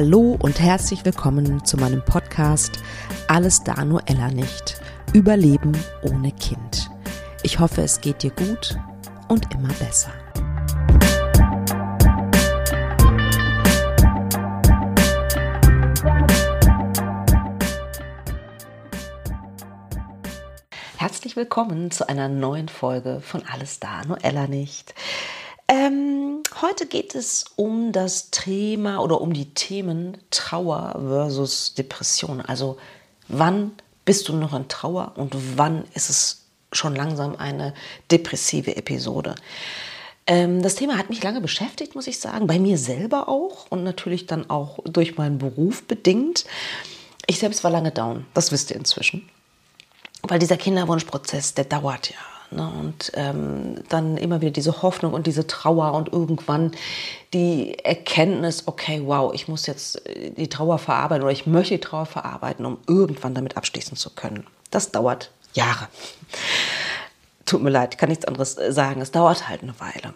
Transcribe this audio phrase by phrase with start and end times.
[0.00, 2.78] Hallo und herzlich willkommen zu meinem Podcast
[3.26, 4.80] Alles da nur Ella nicht.
[5.12, 6.88] Überleben ohne Kind.
[7.42, 8.78] Ich hoffe, es geht dir gut
[9.26, 10.12] und immer besser.
[20.96, 24.94] Herzlich willkommen zu einer neuen Folge von Alles da, nur Ella nicht.
[25.68, 32.40] Ähm, heute geht es um das Thema oder um die Themen Trauer versus Depression.
[32.40, 32.78] Also
[33.28, 33.72] wann
[34.06, 37.74] bist du noch in Trauer und wann ist es schon langsam eine
[38.10, 39.34] depressive Episode?
[40.26, 43.84] Ähm, das Thema hat mich lange beschäftigt, muss ich sagen, bei mir selber auch und
[43.84, 46.46] natürlich dann auch durch meinen Beruf bedingt.
[47.26, 49.28] Ich selbst war lange down, das wisst ihr inzwischen.
[50.22, 52.66] Weil dieser Kinderwunschprozess, der dauert ja Ne?
[52.80, 56.72] Und ähm, dann immer wieder diese Hoffnung und diese Trauer und irgendwann
[57.34, 61.80] die Erkenntnis, okay, wow, ich muss jetzt äh, die Trauer verarbeiten oder ich möchte die
[61.80, 64.46] Trauer verarbeiten, um irgendwann damit abschließen zu können.
[64.70, 65.88] Das dauert Jahre.
[67.44, 69.00] Tut mir leid, ich kann nichts anderes äh, sagen.
[69.00, 70.14] Es dauert halt eine Weile.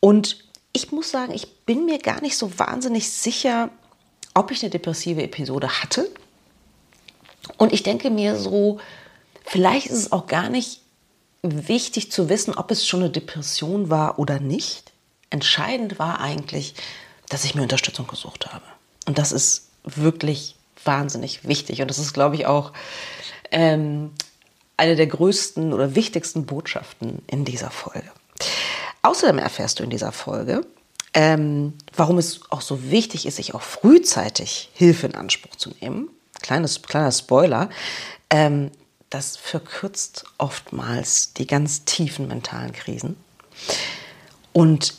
[0.00, 3.70] Und ich muss sagen, ich bin mir gar nicht so wahnsinnig sicher,
[4.34, 6.10] ob ich eine depressive Episode hatte.
[7.58, 8.78] Und ich denke mir so,
[9.44, 10.83] vielleicht ist es auch gar nicht
[11.44, 14.92] wichtig zu wissen, ob es schon eine Depression war oder nicht.
[15.30, 16.74] Entscheidend war eigentlich,
[17.28, 18.64] dass ich mir Unterstützung gesucht habe.
[19.06, 21.82] Und das ist wirklich wahnsinnig wichtig.
[21.82, 22.72] Und das ist, glaube ich, auch
[23.50, 24.12] ähm,
[24.76, 28.10] eine der größten oder wichtigsten Botschaften in dieser Folge.
[29.02, 30.66] Außerdem erfährst du in dieser Folge,
[31.12, 36.08] ähm, warum es auch so wichtig ist, sich auch frühzeitig Hilfe in Anspruch zu nehmen.
[36.42, 37.70] Kleines, kleiner Spoiler.
[38.30, 38.70] Ähm,
[39.14, 43.14] das verkürzt oftmals die ganz tiefen mentalen Krisen.
[44.52, 44.94] Und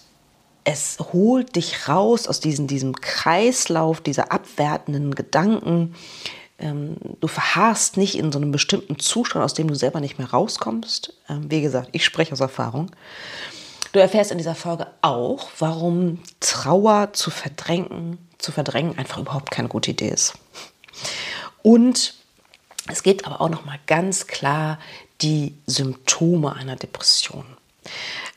[0.64, 5.96] es holt dich raus aus diesem, diesem Kreislauf dieser abwertenden Gedanken.
[6.58, 10.30] Ähm, du verharrst nicht in so einem bestimmten Zustand, aus dem du selber nicht mehr
[10.30, 11.14] rauskommst.
[11.28, 12.92] Ähm, wie gesagt, ich spreche aus Erfahrung.
[13.92, 19.68] Du erfährst in dieser Folge auch, warum Trauer zu verdrängen, zu verdrängen einfach überhaupt keine
[19.68, 20.36] gute Idee ist.
[21.64, 22.16] Und
[22.90, 24.80] es gibt aber auch noch mal ganz klar
[25.22, 27.46] die Symptome einer Depression.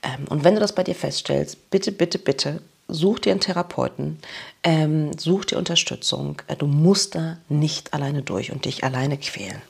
[0.03, 4.19] Ähm, und wenn du das bei dir feststellst, bitte, bitte, bitte, such dir einen Therapeuten,
[4.62, 6.41] ähm, such dir Unterstützung.
[6.47, 9.60] Äh, du musst da nicht alleine durch und dich alleine quälen.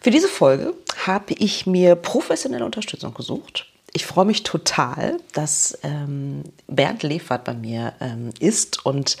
[0.00, 0.74] Für diese Folge
[1.06, 3.66] habe ich mir professionelle Unterstützung gesucht
[3.96, 9.16] ich freue mich total, dass ähm, Bernd Lefert bei mir ähm, ist und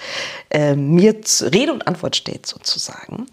[0.50, 3.26] ähm, mir Rede und Antwort steht sozusagen.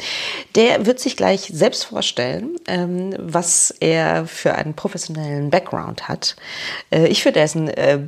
[0.55, 6.37] Der wird sich gleich selbst vorstellen, ähm, was er für einen professionellen Background hat.
[6.91, 7.99] Äh, ich finde, er ist ein, äh,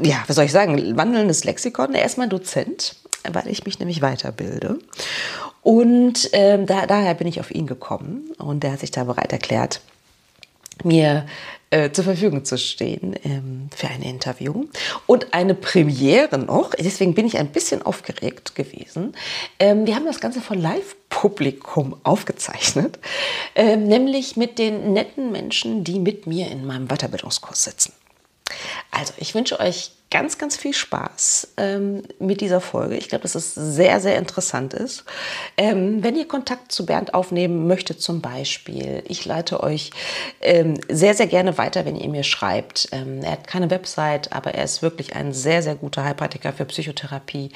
[0.00, 1.94] ja, was soll ich sagen, wandelndes Lexikon.
[1.94, 2.96] Er ist mein Dozent,
[3.30, 4.78] weil ich mich nämlich weiterbilde.
[5.60, 9.34] Und ähm, da, daher bin ich auf ihn gekommen und der hat sich da bereit
[9.34, 9.82] erklärt,
[10.82, 11.26] mir
[11.70, 14.66] äh, zur Verfügung zu stehen ähm, für ein Interview.
[15.06, 19.14] Und eine Premiere noch, deswegen bin ich ein bisschen aufgeregt gewesen.
[19.58, 22.98] Ähm, wir haben das Ganze vor Live-Publikum aufgezeichnet,
[23.54, 27.92] ähm, nämlich mit den netten Menschen, die mit mir in meinem Weiterbildungskurs sitzen.
[28.90, 32.96] Also, ich wünsche euch ganz, ganz viel Spaß ähm, mit dieser Folge.
[32.96, 35.04] Ich glaube, dass es sehr, sehr interessant ist.
[35.56, 39.92] Ähm, wenn ihr Kontakt zu Bernd aufnehmen möchtet zum Beispiel, ich leite euch
[40.40, 42.88] ähm, sehr, sehr gerne weiter, wenn ihr mir schreibt.
[42.90, 46.64] Ähm, er hat keine Website, aber er ist wirklich ein sehr, sehr guter Heilpraktiker für
[46.64, 47.52] Psychotherapie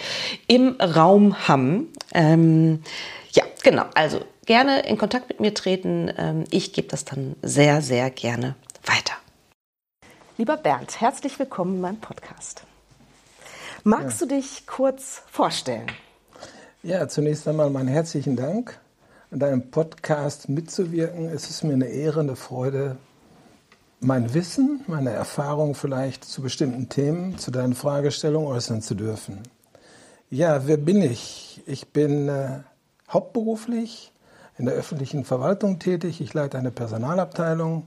[0.46, 1.88] im Raum Hamm.
[2.14, 2.84] Ähm,
[3.32, 3.84] ja, genau.
[3.94, 6.12] Also gerne in Kontakt mit mir treten.
[6.16, 9.14] Ähm, ich gebe das dann sehr, sehr gerne weiter.
[10.36, 12.64] Lieber Bernd, herzlich willkommen in meinem Podcast.
[13.84, 14.26] Magst ja.
[14.26, 15.86] du dich kurz vorstellen?
[16.82, 18.80] Ja, zunächst einmal meinen herzlichen Dank,
[19.30, 21.28] an deinem Podcast mitzuwirken.
[21.28, 22.96] Es ist mir eine Ehre, eine Freude,
[24.00, 29.40] mein Wissen, meine Erfahrung vielleicht zu bestimmten Themen, zu deinen Fragestellungen äußern zu dürfen.
[30.30, 31.62] Ja, wer bin ich?
[31.64, 32.58] Ich bin äh,
[33.08, 34.12] hauptberuflich
[34.58, 36.20] in der öffentlichen Verwaltung tätig.
[36.20, 37.86] Ich leite eine Personalabteilung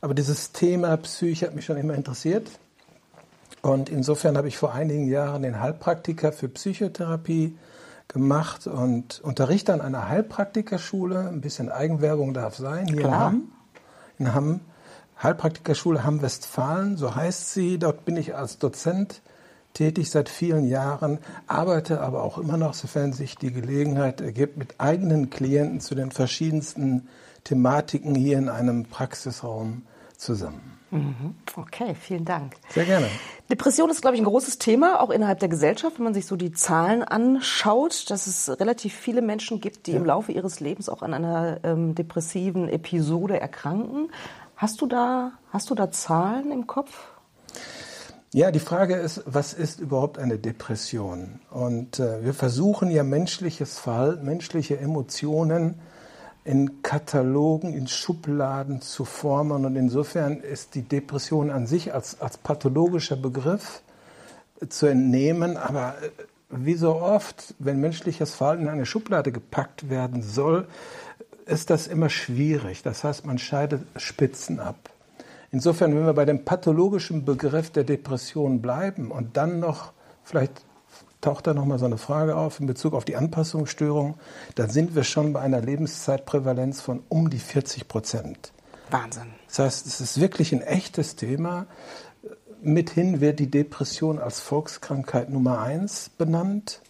[0.00, 2.48] aber dieses Thema Psyche hat mich schon immer interessiert.
[3.62, 7.56] Und insofern habe ich vor einigen Jahren den Heilpraktiker für Psychotherapie
[8.08, 11.28] gemacht und unterrichte an einer Heilpraktikerschule.
[11.28, 13.12] Ein bisschen Eigenwerbung darf sein, hier Klar.
[13.12, 13.52] in Hamm.
[14.18, 14.60] In Hamm.
[15.22, 17.78] Heilpraktikerschule Hamm-Westfalen, so heißt sie.
[17.78, 19.20] Dort bin ich als Dozent
[19.74, 24.76] tätig seit vielen Jahren, arbeite aber auch immer noch, sofern sich die Gelegenheit ergibt, mit
[24.78, 27.08] eigenen Klienten zu den verschiedensten
[27.44, 29.82] Thematiken hier in einem Praxisraum
[30.16, 30.78] zusammen.
[30.90, 31.36] Mhm.
[31.56, 32.54] Okay, vielen Dank.
[32.70, 33.06] Sehr gerne.
[33.48, 36.36] Depression ist, glaube ich, ein großes Thema, auch innerhalb der Gesellschaft, wenn man sich so
[36.36, 39.98] die Zahlen anschaut, dass es relativ viele Menschen gibt, die ja.
[39.98, 44.10] im Laufe ihres Lebens auch an einer ähm, depressiven Episode erkranken.
[44.56, 47.08] Hast du da, hast du da Zahlen im Kopf?
[48.32, 51.40] Ja, die Frage ist, was ist überhaupt eine Depression?
[51.50, 55.80] Und äh, wir versuchen ja menschliches Verhalten, menschliche Emotionen
[56.44, 59.64] in Katalogen, in Schubladen zu formen.
[59.64, 63.82] Und insofern ist die Depression an sich als, als pathologischer Begriff
[64.68, 65.56] zu entnehmen.
[65.56, 66.10] Aber äh,
[66.50, 70.66] wie so oft, wenn menschliches Verhalten in eine Schublade gepackt werden soll,
[71.46, 72.82] ist das immer schwierig.
[72.82, 74.90] Das heißt, man scheidet Spitzen ab.
[75.52, 80.64] Insofern, wenn wir bei dem pathologischen Begriff der Depression bleiben und dann noch vielleicht
[81.20, 84.16] taucht da nochmal so eine Frage auf in Bezug auf die Anpassungsstörung.
[84.54, 88.52] Dann sind wir schon bei einer Lebenszeitprävalenz von um die 40 Prozent.
[88.90, 89.34] Wahnsinn.
[89.48, 91.66] Das heißt, es ist wirklich ein echtes Thema.
[92.62, 96.82] Mithin wird die Depression als Volkskrankheit Nummer eins benannt.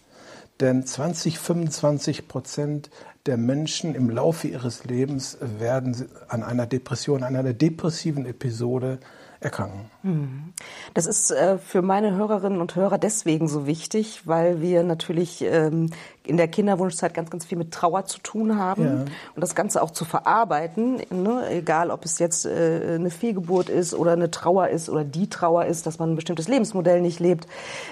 [0.59, 2.89] Denn 20, 25 Prozent
[3.25, 8.99] der Menschen im Laufe ihres Lebens werden an einer Depression, an einer depressiven Episode
[9.41, 9.89] erkranken.
[10.03, 10.53] Hm.
[10.93, 15.89] Das ist äh, für meine Hörerinnen und Hörer deswegen so wichtig, weil wir natürlich ähm,
[16.23, 18.91] in der Kinderwunschzeit ganz, ganz viel mit Trauer zu tun haben ja.
[19.35, 21.49] und das Ganze auch zu verarbeiten, ne?
[21.49, 25.65] egal ob es jetzt äh, eine Fehlgeburt ist oder eine Trauer ist oder die Trauer
[25.65, 27.47] ist, dass man ein bestimmtes Lebensmodell nicht lebt.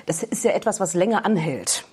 [0.05, 1.83] Das ist ja etwas, was länger anhält.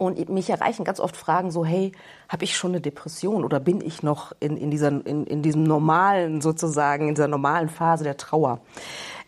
[0.00, 1.92] Und mich erreichen ganz oft Fragen so, hey,
[2.30, 5.62] habe ich schon eine Depression oder bin ich noch in, in, dieser, in, in diesem
[5.62, 8.60] normalen, sozusagen, in dieser normalen Phase der Trauer?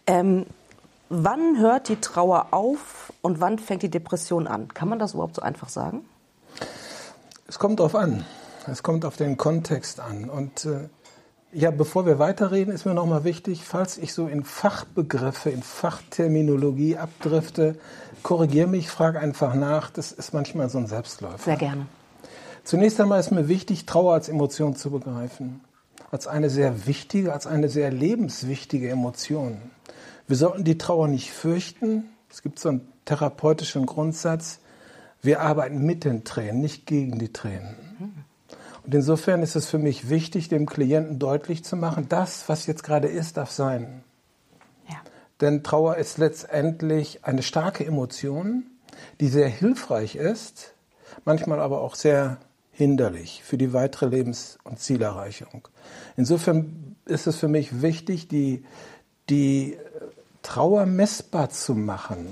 [0.06, 0.46] Ähm,
[1.10, 4.68] wann hört die Trauer auf und wann fängt die Depression an?
[4.68, 6.06] Kann man das überhaupt so einfach sagen?
[7.46, 8.24] Es kommt darauf an.
[8.66, 10.30] Es kommt auf den Kontext an.
[10.30, 10.88] Und äh,
[11.52, 16.96] ja, bevor wir weiterreden, ist mir nochmal wichtig, falls ich so in Fachbegriffe, in Fachterminologie
[16.96, 17.76] abdrifte,
[18.22, 19.90] korrigiere mich, frage einfach nach.
[19.90, 21.38] Das ist manchmal so ein Selbstläufer.
[21.38, 21.86] Sehr gerne.
[22.64, 25.60] Zunächst einmal ist mir wichtig, Trauer als Emotion zu begreifen.
[26.10, 29.58] Als eine sehr wichtige, als eine sehr lebenswichtige Emotion.
[30.26, 32.04] Wir sollten die Trauer nicht fürchten.
[32.30, 34.60] Es gibt so einen therapeutischen Grundsatz.
[35.20, 37.76] Wir arbeiten mit den Tränen, nicht gegen die Tränen.
[38.84, 42.82] Und insofern ist es für mich wichtig, dem Klienten deutlich zu machen, das, was jetzt
[42.82, 44.02] gerade ist, darf sein.
[45.42, 48.62] Denn Trauer ist letztendlich eine starke Emotion,
[49.20, 50.72] die sehr hilfreich ist,
[51.24, 52.38] manchmal aber auch sehr
[52.70, 55.66] hinderlich für die weitere Lebens- und Zielerreichung.
[56.16, 58.64] Insofern ist es für mich wichtig, die,
[59.28, 59.76] die
[60.42, 62.28] Trauer messbar zu machen.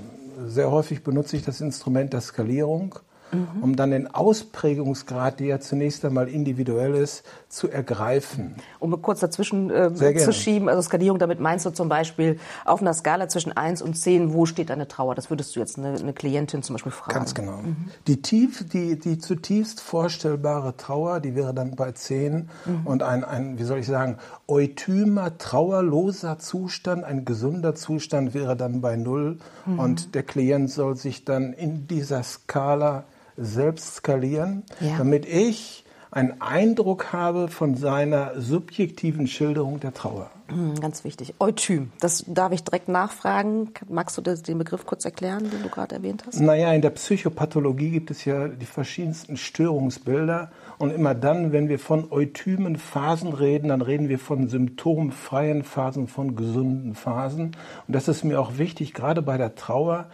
[0.47, 2.95] Sehr häufig benutze ich das Instrument der Skalierung
[3.31, 3.63] mhm.
[3.63, 8.55] um dann den Ausprägungsgrad, der ja zunächst einmal individuell ist, zu ergreifen.
[8.79, 12.93] Um kurz dazwischen äh, zu schieben, also Skalierung, damit meinst du zum Beispiel auf einer
[12.93, 15.15] Skala zwischen 1 und 10, wo steht deine Trauer?
[15.15, 17.13] Das würdest du jetzt eine, eine Klientin zum Beispiel fragen.
[17.13, 17.57] Ganz genau.
[17.57, 17.89] Mhm.
[18.07, 22.81] Die, tief, die, die zutiefst vorstellbare Trauer, die wäre dann bei 10 mhm.
[22.85, 24.17] und ein, ein, wie soll ich sagen,
[24.47, 29.79] eutymer, trauerloser Zustand, ein gesunder Zustand wäre dann bei 0 mhm.
[29.79, 33.05] und der Klient soll sich dann in dieser Skala
[33.41, 34.97] selbst skalieren, ja.
[34.97, 40.29] damit ich einen Eindruck habe von seiner subjektiven Schilderung der Trauer.
[40.47, 41.35] Hm, ganz wichtig.
[41.39, 43.71] Eutym, das darf ich direkt nachfragen.
[43.87, 46.41] Magst du den Begriff kurz erklären, den du gerade erwähnt hast?
[46.41, 50.51] Naja, in der Psychopathologie gibt es ja die verschiedensten Störungsbilder.
[50.77, 56.09] Und immer dann, wenn wir von eutymen Phasen reden, dann reden wir von symptomfreien Phasen,
[56.09, 57.55] von gesunden Phasen.
[57.87, 60.09] Und das ist mir auch wichtig, gerade bei der Trauer,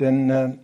[0.00, 0.54] denn äh,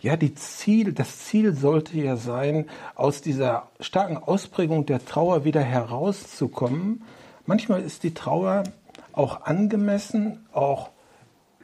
[0.00, 5.60] ja, die Ziel, das Ziel sollte ja sein, aus dieser starken Ausprägung der Trauer wieder
[5.60, 7.02] herauszukommen.
[7.46, 8.64] Manchmal ist die Trauer
[9.12, 10.90] auch angemessen, auch,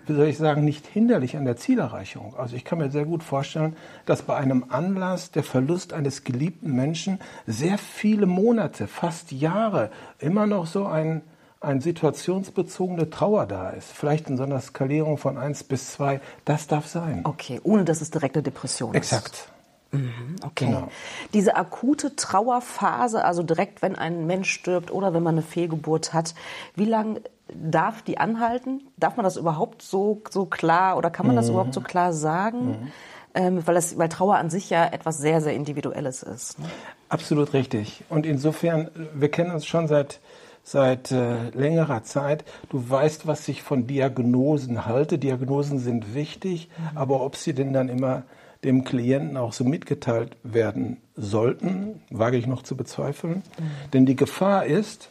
[0.07, 2.35] wie soll ich sagen, nicht hinderlich an der Zielerreichung.
[2.37, 3.76] Also ich kann mir sehr gut vorstellen,
[4.07, 10.47] dass bei einem Anlass der Verlust eines geliebten Menschen sehr viele Monate, fast Jahre immer
[10.47, 11.23] noch so ein
[11.62, 16.66] eine situationsbezogene Trauer da ist, vielleicht in so einer Skalierung von 1 bis 2, das
[16.66, 17.21] darf sein.
[17.25, 19.26] Okay, ohne dass es direkte Depression Exakt.
[19.26, 19.33] ist.
[19.33, 19.52] Exakt.
[19.92, 20.66] Mhm, okay.
[20.66, 20.88] Genau.
[21.35, 26.35] Diese akute Trauerphase, also direkt, wenn ein Mensch stirbt oder wenn man eine Fehlgeburt hat,
[26.75, 27.21] wie lange
[27.54, 28.81] darf die anhalten?
[28.97, 31.52] Darf man das überhaupt so, so klar oder kann man das mhm.
[31.52, 32.69] überhaupt so klar sagen?
[32.69, 32.92] Mhm.
[33.35, 36.59] Ähm, weil, das, weil Trauer an sich ja etwas sehr, sehr Individuelles ist.
[36.59, 36.66] Ne?
[37.09, 38.04] Absolut richtig.
[38.09, 40.21] Und insofern, wir kennen uns schon seit
[40.62, 42.45] seit äh, längerer Zeit.
[42.71, 45.19] Du weißt, was ich von Diagnosen halte.
[45.19, 46.97] Diagnosen sind wichtig, mhm.
[46.97, 48.25] aber ob sie denn dann immer
[48.64, 53.42] dem Klienten auch so mitgeteilt werden sollten, wage ich noch zu bezweifeln.
[53.59, 53.90] Mhm.
[53.92, 55.09] Denn die Gefahr ist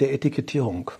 [0.00, 0.90] der Etikettierung.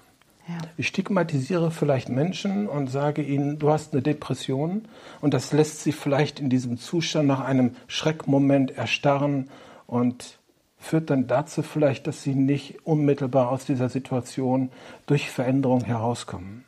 [0.49, 0.59] Ja.
[0.77, 4.83] Ich stigmatisiere vielleicht Menschen und sage ihnen, du hast eine Depression
[5.21, 9.49] und das lässt sie vielleicht in diesem Zustand nach einem Schreckmoment erstarren
[9.87, 10.39] und
[10.85, 14.71] führt dann dazu vielleicht, dass sie nicht unmittelbar aus dieser Situation
[15.07, 16.65] durch Veränderung herauskommen.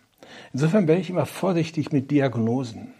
[0.52, 2.94] Insofern wäre ich immer vorsichtig mit Diagnosen.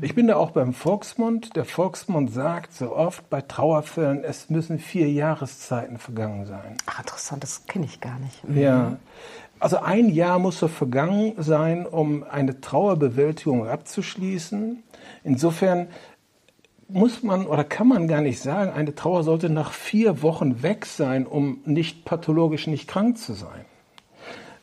[0.00, 1.56] Ich bin da auch beim Volksmund.
[1.56, 6.76] Der Volksmund sagt so oft bei Trauerfällen, es müssen vier Jahreszeiten vergangen sein.
[6.86, 8.48] Ach, interessant, das kenne ich gar nicht.
[8.48, 8.58] Mhm.
[8.58, 8.96] Ja.
[9.58, 14.82] Also ein Jahr muss so vergangen sein, um eine Trauerbewältigung abzuschließen.
[15.24, 15.88] Insofern
[16.94, 20.86] muss man oder kann man gar nicht sagen, eine Trauer sollte nach vier Wochen weg
[20.86, 23.64] sein, um nicht pathologisch nicht krank zu sein.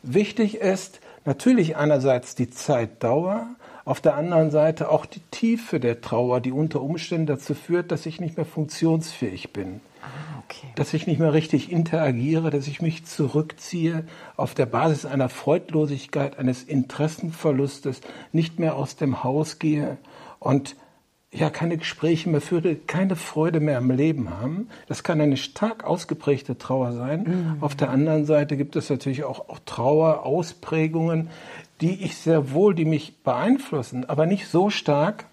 [0.02, 3.48] Wichtig ist natürlich einerseits die Zeitdauer,
[3.84, 8.06] auf der anderen Seite auch die Tiefe der Trauer, die unter Umständen dazu führt, dass
[8.06, 9.80] ich nicht mehr funktionsfähig bin.
[10.00, 10.68] Ah, okay.
[10.76, 14.04] Dass ich nicht mehr richtig interagiere, dass ich mich zurückziehe,
[14.36, 18.00] auf der Basis einer Freudlosigkeit, eines Interessenverlustes,
[18.32, 19.98] nicht mehr aus dem Haus gehe
[20.38, 20.76] und
[21.34, 24.68] ja, keine Gespräche mehr führe, keine Freude mehr am Leben haben.
[24.86, 27.22] Das kann eine stark ausgeprägte Trauer sein.
[27.56, 27.62] Mhm.
[27.62, 31.30] Auf der anderen Seite gibt es natürlich auch, auch Trauerausprägungen,
[31.80, 35.24] die ich sehr wohl, die mich beeinflussen, aber nicht so stark,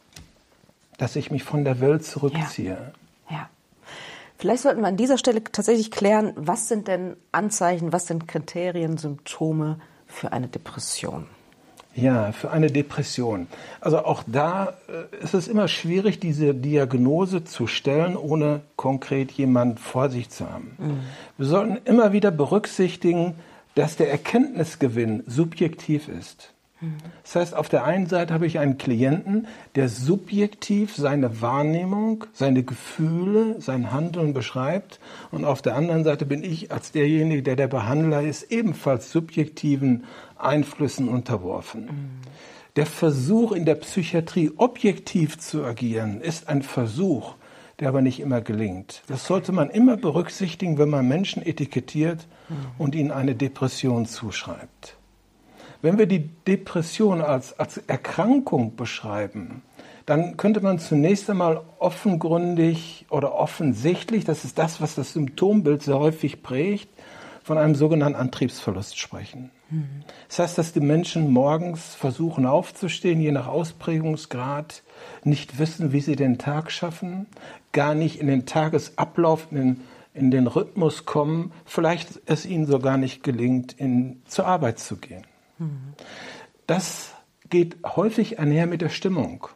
[0.98, 2.94] dass ich mich von der Welt zurückziehe.
[3.30, 3.36] Ja.
[3.36, 3.50] ja.
[4.38, 8.98] Vielleicht sollten wir an dieser Stelle tatsächlich klären, was sind denn Anzeichen, was sind Kriterien,
[8.98, 11.28] Symptome für eine Depression?
[12.02, 13.48] Ja, für eine Depression.
[13.82, 19.78] Also auch da äh, ist es immer schwierig, diese Diagnose zu stellen, ohne konkret jemanden
[19.78, 20.76] vor sich zu haben.
[20.78, 21.00] Mhm.
[21.38, 23.36] Wir sollten immer wieder berücksichtigen,
[23.76, 26.54] dass der Erkenntnisgewinn subjektiv ist.
[27.24, 32.64] Das heißt, auf der einen Seite habe ich einen Klienten, der subjektiv seine Wahrnehmung, seine
[32.64, 35.02] Gefühle, sein Handeln beschreibt.
[35.30, 40.06] Und auf der anderen Seite bin ich als derjenige, der der Behandler ist, ebenfalls subjektiven
[40.42, 42.20] Einflüssen unterworfen.
[42.76, 47.36] Der Versuch in der Psychiatrie objektiv zu agieren, ist ein Versuch,
[47.80, 49.04] der aber nicht immer gelingt.
[49.08, 52.28] Das sollte man immer berücksichtigen, wenn man Menschen etikettiert
[52.78, 54.98] und ihnen eine Depression zuschreibt.
[55.82, 59.62] Wenn wir die Depression als, als Erkrankung beschreiben,
[60.06, 66.00] dann könnte man zunächst einmal offengründig oder offensichtlich, das ist das, was das Symptombild sehr
[66.00, 66.90] häufig prägt,
[67.44, 69.52] von einem sogenannten Antriebsverlust sprechen.
[70.28, 74.84] Das heißt, dass die Menschen morgens versuchen aufzustehen, je nach Ausprägungsgrad,
[75.24, 77.28] nicht wissen, wie sie den Tag schaffen,
[77.72, 79.82] gar nicht in den Tagesablauf, in den,
[80.14, 85.26] in den Rhythmus kommen, vielleicht es ihnen sogar nicht gelingt, in, zur Arbeit zu gehen.
[86.66, 87.14] Das
[87.50, 89.48] geht häufig einher mit der Stimmung.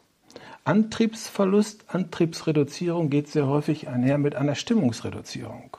[0.66, 5.78] Antriebsverlust, Antriebsreduzierung geht sehr häufig einher mit einer Stimmungsreduzierung.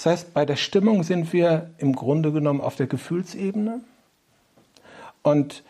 [0.00, 3.82] Das heißt, bei der Stimmung sind wir im Grunde genommen auf der Gefühlsebene
[5.22, 5.62] und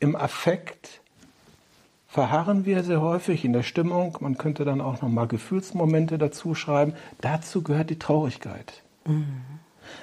[0.00, 1.02] im Affekt
[2.08, 4.18] verharren wir sehr häufig in der Stimmung.
[4.18, 6.94] Man könnte dann auch noch mal Gefühlsmomente dazu schreiben.
[7.20, 8.82] Dazu gehört die Traurigkeit.
[9.04, 9.42] Mhm.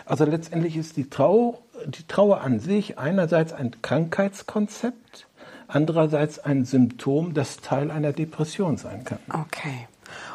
[0.06, 5.28] Also letztendlich ist die Trauer, die Trauer an sich einerseits ein Krankheitskonzept,
[5.68, 9.20] andererseits ein Symptom, das Teil einer Depression sein kann.
[9.28, 9.90] Okay.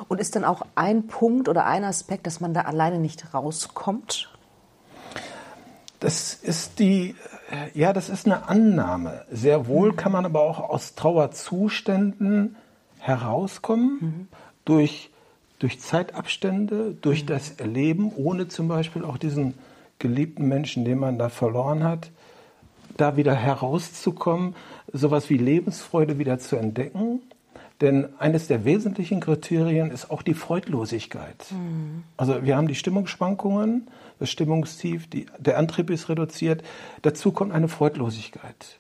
[0.09, 4.31] Und ist dann auch ein Punkt oder ein Aspekt, dass man da alleine nicht rauskommt?
[6.01, 7.17] Das ist die,
[7.75, 9.25] ja, das ist eine Annahme.
[9.31, 12.57] Sehr wohl kann man aber auch aus Trauerzuständen
[12.99, 14.29] herauskommen mhm.
[14.65, 15.11] durch
[15.59, 17.27] durch Zeitabstände, durch mhm.
[17.27, 19.55] das Erleben, ohne zum Beispiel auch diesen
[19.99, 22.11] geliebten Menschen, den man da verloren hat,
[22.97, 24.55] da wieder herauszukommen,
[24.93, 27.21] sowas wie Lebensfreude wieder zu entdecken.
[27.81, 31.47] Denn eines der wesentlichen Kriterien ist auch die Freudlosigkeit.
[31.51, 32.03] Mhm.
[32.17, 36.63] Also wir haben die Stimmungsschwankungen, das Stimmungstief, die, der Antrieb ist reduziert.
[37.03, 38.79] Dazu kommt eine Freudlosigkeit.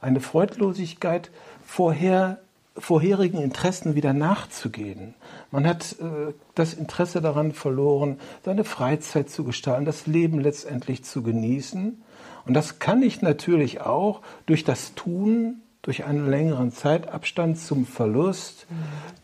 [0.00, 1.30] Eine Freudlosigkeit
[1.64, 2.40] vorher
[2.76, 5.14] vorherigen Interessen wieder nachzugehen.
[5.50, 11.22] Man hat äh, das Interesse daran verloren, seine Freizeit zu gestalten, das Leben letztendlich zu
[11.22, 12.02] genießen.
[12.46, 18.66] Und das kann ich natürlich auch durch das Tun, durch einen längeren Zeitabstand zum Verlust,
[18.68, 18.74] mhm.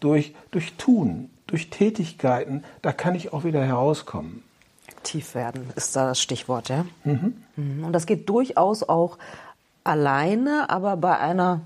[0.00, 4.42] durch, durch Tun, durch Tätigkeiten, da kann ich auch wieder herauskommen.
[4.88, 6.86] Aktiv werden ist da das Stichwort, ja?
[7.04, 7.34] Mhm.
[7.56, 7.84] mhm.
[7.84, 9.18] Und das geht durchaus auch
[9.84, 11.60] alleine, aber bei einer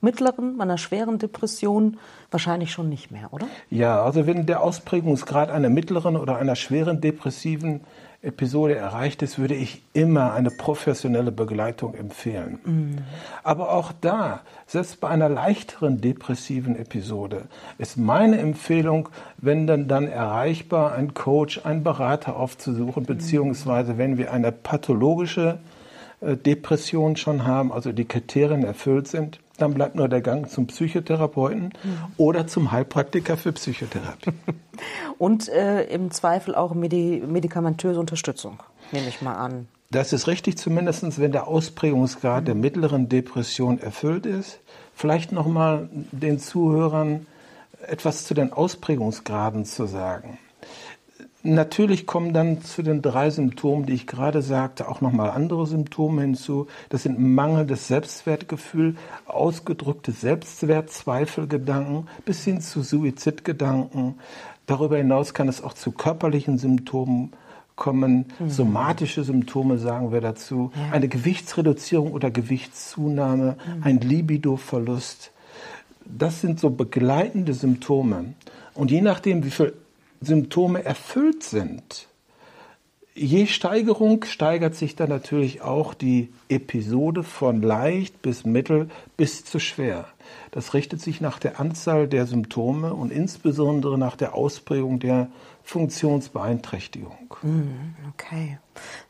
[0.00, 1.96] mittleren, bei einer schweren Depression
[2.30, 3.46] wahrscheinlich schon nicht mehr, oder?
[3.70, 7.80] Ja, also wenn der Ausprägungsgrad einer mittleren oder einer schweren depressiven
[8.24, 12.58] Episode erreicht ist, würde ich immer eine professionelle Begleitung empfehlen.
[12.64, 12.98] Mhm.
[13.42, 17.42] Aber auch da, selbst bei einer leichteren depressiven Episode,
[17.78, 24.32] ist meine Empfehlung, wenn dann, dann erreichbar, einen Coach, einen Berater aufzusuchen, beziehungsweise wenn wir
[24.32, 25.58] eine pathologische
[26.20, 30.66] äh, Depression schon haben, also die Kriterien erfüllt sind, dann bleibt nur der Gang zum
[30.66, 31.98] Psychotherapeuten mhm.
[32.16, 34.32] oder zum Heilpraktiker für Psychotherapie.
[35.18, 39.68] Und äh, im Zweifel auch Medi medikamentöse Unterstützung, nehme ich mal an.
[39.90, 42.46] Das ist richtig, zumindest wenn der Ausprägungsgrad mhm.
[42.46, 44.60] der mittleren Depression erfüllt ist.
[44.94, 47.26] Vielleicht nochmal den Zuhörern
[47.86, 50.38] etwas zu den Ausprägungsgraden zu sagen.
[51.46, 56.22] Natürlich kommen dann zu den drei Symptomen, die ich gerade sagte, auch nochmal andere Symptome
[56.22, 56.68] hinzu.
[56.88, 58.96] Das sind mangelndes Selbstwertgefühl,
[59.26, 64.14] ausgedrückte Selbstwertzweifelgedanken bis hin zu Suizidgedanken.
[64.64, 67.34] Darüber hinaus kann es auch zu körperlichen Symptomen
[67.76, 68.48] kommen, mhm.
[68.48, 70.92] somatische Symptome sagen wir dazu, ja.
[70.92, 73.82] eine Gewichtsreduzierung oder Gewichtszunahme, mhm.
[73.82, 75.30] ein Libidoverlust.
[76.06, 78.32] Das sind so begleitende Symptome.
[78.72, 79.74] Und je nachdem, wie viel
[80.20, 82.08] Symptome erfüllt sind,
[83.14, 89.60] je Steigerung steigert sich dann natürlich auch die Episode von leicht bis mittel bis zu
[89.60, 90.06] schwer.
[90.50, 95.28] Das richtet sich nach der Anzahl der Symptome und insbesondere nach der Ausprägung der
[95.62, 97.36] Funktionsbeeinträchtigung.
[97.42, 98.58] Mm, okay,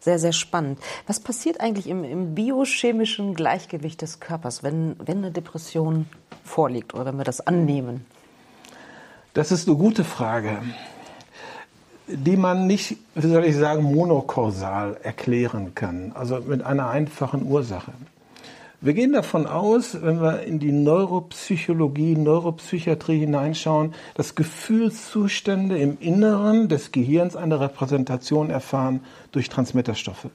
[0.00, 0.78] sehr, sehr spannend.
[1.06, 6.06] Was passiert eigentlich im, im biochemischen Gleichgewicht des Körpers, wenn, wenn eine Depression
[6.44, 8.04] vorliegt oder wenn wir das annehmen?
[9.32, 10.60] Das ist eine gute Frage
[12.06, 17.92] die man nicht, wie soll ich sagen, monokausal erklären kann, also mit einer einfachen Ursache.
[18.80, 26.68] Wir gehen davon aus, wenn wir in die Neuropsychologie, Neuropsychiatrie hineinschauen, dass Gefühlszustände im Inneren
[26.68, 29.00] des Gehirns eine Repräsentation erfahren
[29.32, 30.28] durch Transmitterstoffe.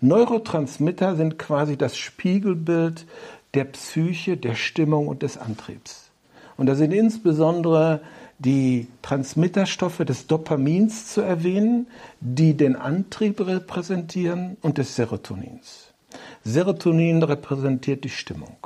[0.00, 3.06] Neurotransmitter sind quasi das Spiegelbild
[3.54, 6.10] der Psyche, der Stimmung und des Antriebs.
[6.56, 8.00] Und da sind insbesondere
[8.44, 11.86] die Transmitterstoffe des Dopamins zu erwähnen,
[12.20, 15.92] die den Antrieb repräsentieren und des Serotonins.
[16.44, 18.56] Serotonin repräsentiert die Stimmung.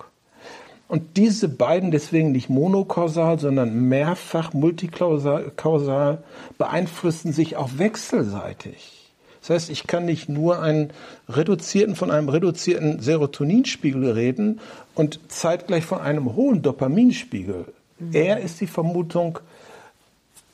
[0.88, 6.22] Und diese beiden deswegen nicht monokausal, sondern mehrfach multikausal
[6.56, 9.12] beeinflussen sich auch wechselseitig.
[9.40, 10.90] Das heißt, ich kann nicht nur einen
[11.28, 14.60] reduzierten, von einem reduzierten Serotoninspiegel reden
[14.94, 17.66] und zeitgleich von einem hohen Dopaminspiegel.
[17.98, 18.10] Mhm.
[18.12, 19.38] Er ist die Vermutung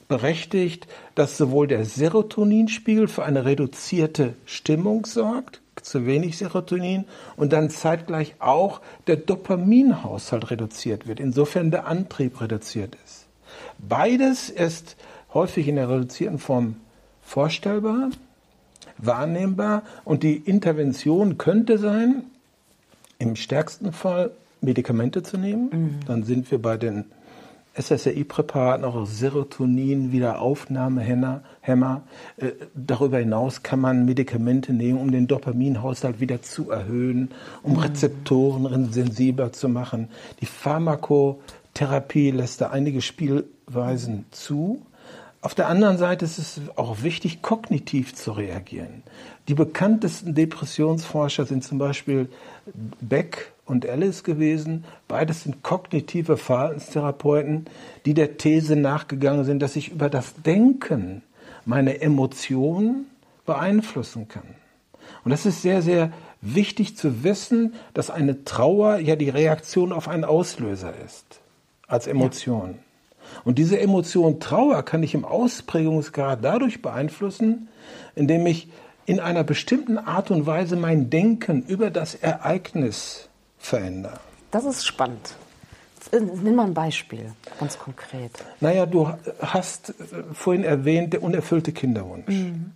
[0.08, 7.04] berechtigt, dass sowohl der Serotoninspiegel für eine reduzierte Stimmung sorgt, zu wenig Serotonin,
[7.36, 13.26] und dann zeitgleich auch der Dopaminhaushalt reduziert wird, insofern der Antrieb reduziert ist.
[13.78, 14.96] Beides ist
[15.32, 16.76] häufig in der reduzierten Form
[17.22, 18.10] vorstellbar,
[18.98, 22.24] wahrnehmbar und die Intervention könnte sein,
[23.18, 25.68] im stärksten Fall Medikamente zu nehmen.
[25.70, 26.00] Mhm.
[26.06, 27.06] Dann sind wir bei den
[27.76, 31.42] SSRI-Präparaten, auch Serotonin-Wiederaufnahmehämmer.
[32.36, 37.30] Äh, darüber hinaus kann man Medikamente nehmen, um den Dopaminhaushalt wieder zu erhöhen,
[37.62, 37.80] um mhm.
[37.80, 40.08] Rezeptoren sensibler zu machen.
[40.40, 44.86] Die Pharmakotherapie lässt da einige Spielweisen zu.
[45.44, 49.02] Auf der anderen Seite ist es auch wichtig, kognitiv zu reagieren.
[49.46, 52.30] Die bekanntesten Depressionsforscher sind zum Beispiel
[53.02, 54.84] Beck und Alice gewesen.
[55.06, 57.66] Beides sind kognitive Verhaltenstherapeuten,
[58.06, 61.20] die der These nachgegangen sind, dass ich über das Denken
[61.66, 63.10] meine Emotionen
[63.44, 64.54] beeinflussen kann.
[65.24, 70.08] Und das ist sehr, sehr wichtig zu wissen, dass eine Trauer ja die Reaktion auf
[70.08, 71.40] einen Auslöser ist,
[71.86, 72.70] als Emotion.
[72.70, 72.93] Ja.
[73.44, 77.68] Und diese Emotion Trauer kann ich im Ausprägungsgrad dadurch beeinflussen,
[78.14, 78.68] indem ich
[79.06, 84.20] in einer bestimmten Art und Weise mein Denken über das Ereignis verändere.
[84.50, 85.36] Das ist spannend.
[86.12, 88.30] Nimm mal ein Beispiel, ganz konkret.
[88.60, 89.08] Naja, du
[89.40, 92.28] hast äh, vorhin erwähnt, der unerfüllte Kinderwunsch.
[92.28, 92.72] Mhm.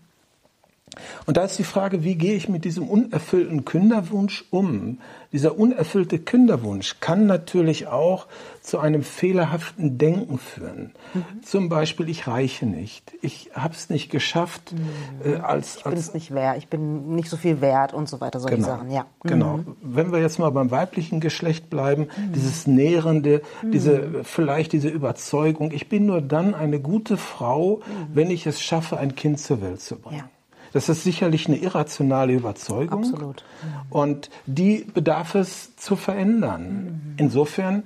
[1.26, 4.98] Und da ist die Frage, wie gehe ich mit diesem unerfüllten Kinderwunsch um?
[5.32, 8.26] Dieser unerfüllte Kinderwunsch kann natürlich auch
[8.62, 10.92] zu einem fehlerhaften Denken führen.
[11.12, 11.42] Mhm.
[11.42, 14.72] Zum Beispiel, ich reiche nicht, ich habe es nicht geschafft.
[14.72, 15.32] Mhm.
[15.32, 18.20] Äh, als, ich bin es nicht wert, ich bin nicht so viel wert und so
[18.22, 18.90] weiter, solche genau, Sachen.
[18.90, 19.06] Ja.
[19.22, 19.58] Genau.
[19.58, 19.76] Mhm.
[19.82, 22.32] Wenn wir jetzt mal beim weiblichen Geschlecht bleiben, mhm.
[22.32, 23.70] dieses Nährende, mhm.
[23.70, 28.14] diese vielleicht diese Überzeugung, ich bin nur dann eine gute Frau, mhm.
[28.14, 30.20] wenn ich es schaffe, ein Kind zur Welt zu bringen.
[30.20, 30.30] Ja.
[30.72, 33.04] Das ist sicherlich eine irrationale Überzeugung.
[33.04, 33.44] Absolut.
[33.90, 36.72] Und die bedarf es zu verändern.
[36.72, 37.14] Mhm.
[37.16, 37.84] Insofern,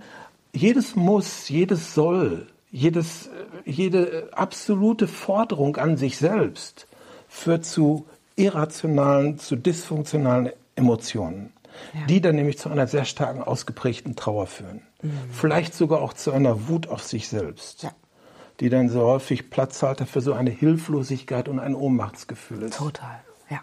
[0.52, 3.30] jedes Muss, jedes Soll, jedes,
[3.64, 6.86] jede absolute Forderung an sich selbst
[7.28, 11.52] führt zu irrationalen, zu dysfunktionalen Emotionen,
[11.92, 12.06] ja.
[12.06, 14.82] die dann nämlich zu einer sehr starken, ausgeprägten Trauer führen.
[15.02, 15.12] Mhm.
[15.30, 17.82] Vielleicht sogar auch zu einer Wut auf sich selbst.
[17.82, 17.92] Ja
[18.62, 22.76] die dann so häufig Platzhalter für so eine Hilflosigkeit und ein Ohnmachtsgefühl ist.
[22.76, 23.18] Total,
[23.50, 23.60] ja.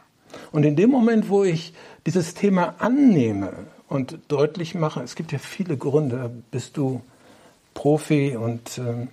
[0.51, 1.73] Und in dem Moment, wo ich
[2.05, 3.53] dieses Thema annehme
[3.87, 7.01] und deutlich mache, es gibt ja viele Gründe, bist du
[7.73, 9.07] Profi und äh,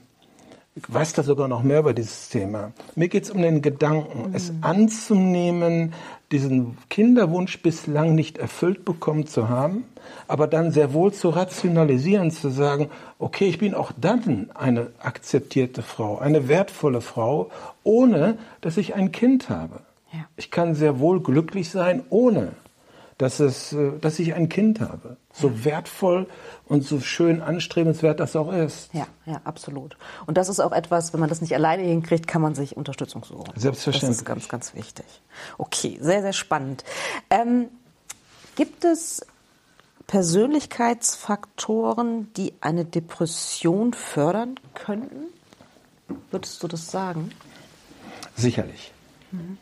[0.88, 2.72] weiß da sogar noch mehr über dieses Thema.
[2.96, 4.34] Mir geht es um den Gedanken, mhm.
[4.34, 5.94] es anzunehmen,
[6.32, 9.84] diesen Kinderwunsch bislang nicht erfüllt bekommen zu haben,
[10.26, 15.82] aber dann sehr wohl zu rationalisieren, zu sagen, okay, ich bin auch dann eine akzeptierte
[15.82, 17.50] Frau, eine wertvolle Frau,
[17.84, 19.80] ohne dass ich ein Kind habe.
[20.12, 20.26] Ja.
[20.36, 22.52] Ich kann sehr wohl glücklich sein, ohne
[23.18, 25.16] dass, es, äh, dass ich ein Kind habe.
[25.32, 26.26] So wertvoll
[26.66, 28.92] und so schön anstrebenswert das auch ist.
[28.92, 29.96] Ja, ja, absolut.
[30.26, 33.24] Und das ist auch etwas, wenn man das nicht alleine hinkriegt, kann man sich Unterstützung
[33.24, 33.52] suchen.
[33.56, 34.10] Selbstverständlich.
[34.10, 35.06] Das ist ganz, ganz wichtig.
[35.58, 36.84] Okay, sehr, sehr spannend.
[37.30, 37.68] Ähm,
[38.54, 39.26] gibt es
[40.06, 45.26] Persönlichkeitsfaktoren, die eine Depression fördern könnten?
[46.30, 47.32] Würdest du das sagen?
[48.36, 48.92] Sicherlich.
[49.32, 49.58] Mhm.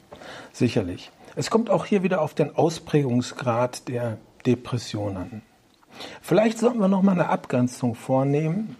[0.52, 1.10] Sicherlich.
[1.36, 5.42] Es kommt auch hier wieder auf den Ausprägungsgrad der Depression an.
[6.22, 8.76] Vielleicht sollten wir noch mal eine Abgrenzung vornehmen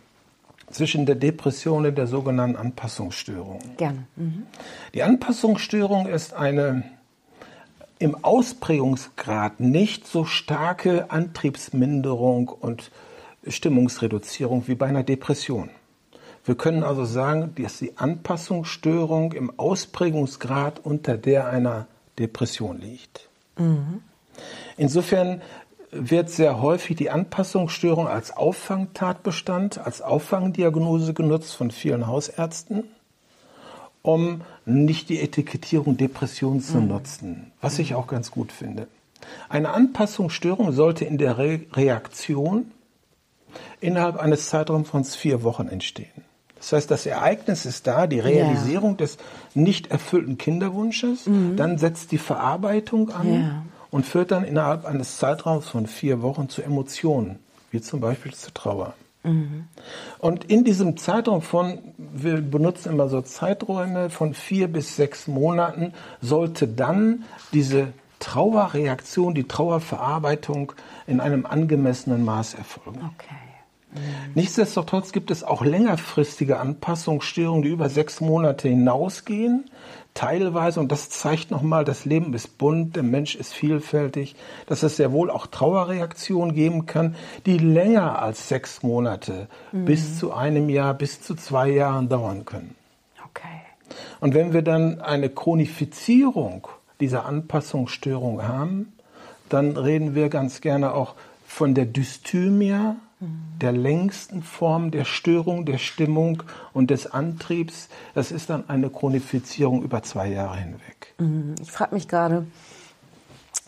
[0.71, 3.61] zwischen der Depression und der sogenannten Anpassungsstörung.
[3.77, 4.07] Gerne.
[4.17, 4.47] Mhm.
[4.93, 6.85] Die Anpassungsstörung ist eine
[7.99, 12.91] im Ausprägungsgrad nicht so starke Antriebsminderung und
[13.47, 15.71] Stimmungsreduzierung wie bei einer Depression.
[16.45, 21.87] Wir können also sagen, dass die Anpassungsstörung im Ausprägungsgrad unter der einer
[22.19, 23.29] Depression liegt.
[23.57, 24.03] Mhm.
[24.77, 25.43] Insofern
[25.91, 32.85] wird sehr häufig die Anpassungsstörung als Auffangtatbestand, als Auffangdiagnose genutzt von vielen Hausärzten,
[34.03, 36.89] um nicht die Etikettierung Depression zu mhm.
[36.89, 38.89] nutzen, was ich auch ganz gut finde.
[39.49, 42.73] Eine Anpassungsstörung sollte in der Re Reaktion
[43.81, 46.24] innerhalb eines Zeitraums von vier Wochen entstehen.
[46.65, 48.97] Das heißt, das Ereignis ist da, die Realisierung ja.
[48.97, 49.19] des
[49.53, 51.57] nicht erfüllten Kinderwunsches, mhm.
[51.57, 53.63] dann setzt die Verarbeitung an ja.
[53.91, 57.39] und führt dann innerhalb eines Zeitraums von vier Wochen zu Emotionen,
[57.71, 58.95] wie zum Beispiel zu Trauer.
[59.25, 59.67] Mhm.
[60.19, 65.93] Und in diesem Zeitraum von, wir benutzen immer so Zeiträume von vier bis sechs Monaten,
[66.23, 67.89] sollte dann diese
[68.21, 70.73] Trauerreaktion, die Trauerverarbeitung
[71.07, 73.11] in einem angemessenen Maß erfolgen.
[73.15, 73.35] Okay.
[74.35, 79.71] Nichtsdestotrotz gibt es auch längerfristige Anpassungsstörungen, die über sechs Monate hinausgehen.
[80.15, 84.97] Teilweise, und das zeigt nochmal, das Leben ist bunt, der Mensch ist vielfältig, dass es
[84.97, 89.85] sehr wohl auch Trauerreaktionen geben kann, die länger als sechs Monate mhm.
[89.85, 92.77] bis zu einem Jahr, bis zu zwei Jahren dauern können.
[93.29, 93.61] Okay.
[94.21, 96.69] Und wenn wir dann eine Chronifizierung
[97.01, 98.93] dieser Anpassungsstörung haben,
[99.49, 101.15] dann reden wir ganz gerne auch
[101.47, 102.97] von der Dysthymia,
[103.61, 107.89] der längsten Form der Störung der Stimmung und des Antriebs.
[108.15, 111.15] Das ist dann eine Chronifizierung über zwei Jahre hinweg.
[111.19, 111.55] Mhm.
[111.61, 112.47] Ich frage mich gerade,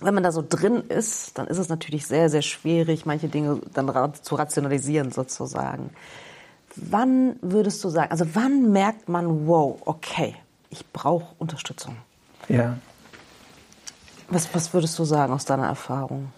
[0.00, 3.60] wenn man da so drin ist, dann ist es natürlich sehr, sehr schwierig, manche Dinge
[3.72, 5.90] dann zu rationalisieren sozusagen.
[6.74, 10.34] Wann würdest du sagen, also wann merkt man, wow, okay,
[10.68, 11.96] ich brauche Unterstützung?
[12.48, 12.76] Ja.
[14.28, 16.32] Was, was würdest du sagen aus deiner Erfahrung?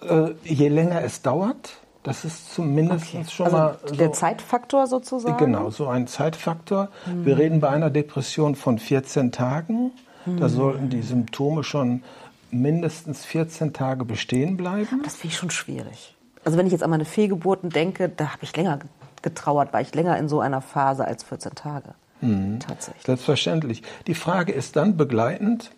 [0.00, 3.24] Äh, je länger es dauert, das ist zumindest okay.
[3.30, 3.78] schon also mal.
[3.84, 5.36] So, der Zeitfaktor sozusagen?
[5.36, 6.88] Genau, so ein Zeitfaktor.
[7.06, 7.26] Mhm.
[7.26, 9.92] Wir reden bei einer Depression von 14 Tagen.
[10.24, 10.38] Mhm.
[10.38, 12.02] Da sollten die Symptome schon
[12.50, 15.02] mindestens 14 Tage bestehen bleiben.
[15.04, 16.16] Das finde ich schon schwierig.
[16.44, 18.78] Also wenn ich jetzt an meine Fehlgeburten denke, da habe ich länger
[19.22, 21.94] getrauert, war ich länger in so einer Phase als 14 Tage.
[22.22, 22.60] Mhm.
[22.60, 23.04] Tatsächlich.
[23.04, 23.82] Selbstverständlich.
[24.06, 25.70] Die Frage ist dann begleitend,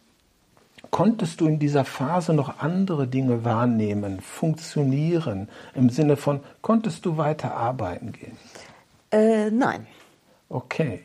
[0.93, 7.17] Konntest du in dieser Phase noch andere Dinge wahrnehmen, funktionieren, im Sinne von, konntest du
[7.17, 8.37] weiter arbeiten gehen?
[9.11, 9.87] Äh, nein.
[10.51, 11.01] Okay.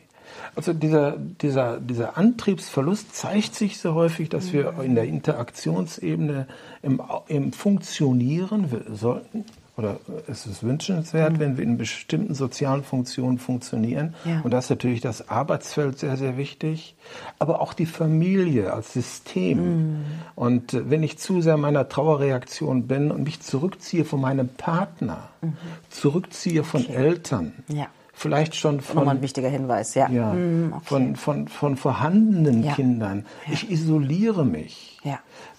[0.54, 6.46] Also dieser, dieser, dieser Antriebsverlust zeigt sich so häufig, dass wir in der Interaktionsebene
[6.82, 9.46] im, im Funktionieren sollten
[9.78, 11.38] oder es ist wünschenswert, mhm.
[11.38, 14.14] wenn wir in bestimmten sozialen Funktionen funktionieren.
[14.24, 14.40] Ja.
[14.42, 16.96] Und da ist natürlich das Arbeitsfeld sehr, sehr wichtig,
[17.38, 19.58] aber auch die Familie als System.
[19.58, 20.04] Mhm.
[20.34, 25.28] Und äh, wenn ich zu sehr meiner Trauerreaktion bin und mich zurückziehe von meinem Partner,
[25.42, 25.56] mhm.
[25.90, 26.94] zurückziehe von okay.
[26.94, 27.86] Eltern, ja.
[28.12, 30.84] vielleicht schon von nochmal ein wichtiger Hinweis, ja, ja mhm, okay.
[30.86, 32.68] von, von, von vorhandenen.
[32.74, 34.98] Kindern, ich isoliere mich.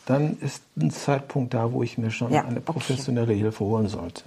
[0.10, 3.42] Dann ist ein Zeitpunkt da, wo ich mir schon ja, eine professionelle okay.
[3.42, 4.24] Hilfe holen sollte.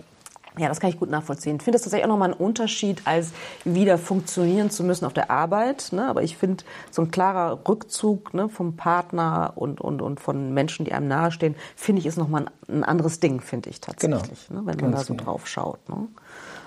[0.56, 1.56] Ja, das kann ich gut nachvollziehen.
[1.56, 3.32] Ich finde das tatsächlich auch nochmal ein Unterschied, als
[3.64, 5.88] wieder funktionieren zu müssen auf der Arbeit.
[5.90, 6.06] Ne?
[6.06, 10.84] Aber ich finde, so ein klarer Rückzug ne, vom Partner und, und, und von Menschen,
[10.84, 14.60] die einem nahestehen, finde ich, ist nochmal ein, ein anderes Ding, finde ich tatsächlich, genau.
[14.60, 14.66] ne?
[14.66, 15.24] wenn man Ganz da so genau.
[15.24, 15.88] drauf schaut.
[15.88, 16.06] Ne?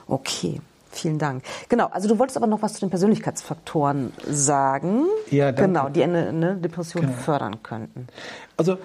[0.08, 0.60] Okay.
[0.96, 1.44] Vielen Dank.
[1.68, 5.06] Genau, also du wolltest aber noch was zu den Persönlichkeitsfaktoren sagen.
[5.30, 5.62] Ja, danke.
[5.68, 7.18] Genau, die eine, eine Depression Genau.
[7.18, 8.08] fördern könnten.
[8.56, 8.78] Also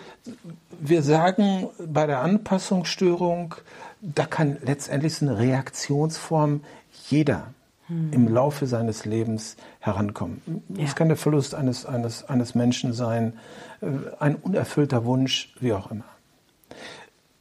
[0.80, 3.54] wir sagen bei der Anpassungsstörung,
[4.00, 6.62] da kann letztendlich so eine Reaktionsform
[7.08, 7.48] jeder
[7.88, 10.42] im Laufe seines Lebens herankommen.
[10.68, 10.84] Ja.
[10.84, 13.32] Es kann der Verlust eines, eines, eines Menschen sein,
[13.80, 13.86] äh,
[14.20, 16.04] ein unerfüllter Wunsch, wie auch immer.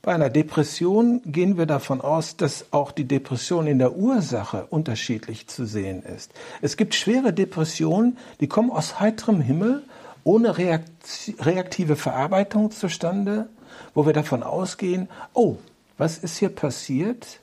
[0.02, 5.48] Bei einer Depression gehen wir davon aus, dass auch die Depression in der Ursache unterschiedlich
[5.48, 6.32] zu sehen ist.
[6.62, 9.84] Es gibt schwere Depressionen, die kommen aus heiterem Himmel,
[10.24, 13.50] ohne reakti- reaktive Verarbeitung zustande,
[13.94, 15.58] wo wir davon ausgehen, oh,
[15.98, 17.40] was ist hier passiert?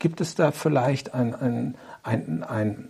[0.00, 2.88] Gibt es da vielleicht einen ein, ein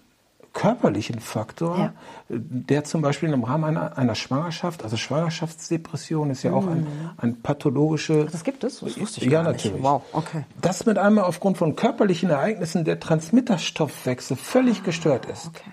[0.56, 1.92] körperlichen Faktor, Ja.
[2.30, 6.86] der zum Beispiel im Rahmen einer, einer Schwangerschaft, also Schwangerschaftsdepression ist ja auch ein,
[7.18, 8.24] ein pathologische.
[8.32, 8.80] Das gibt es?
[8.80, 9.64] Das wusste ich ja, gar nicht.
[9.66, 9.84] natürlich.
[9.84, 10.44] Wow, okay.
[10.62, 15.70] Dass mit einmal aufgrund von körperlichen Ereignissen der Transmitterstoffwechsel völlig gestört ist, Okay.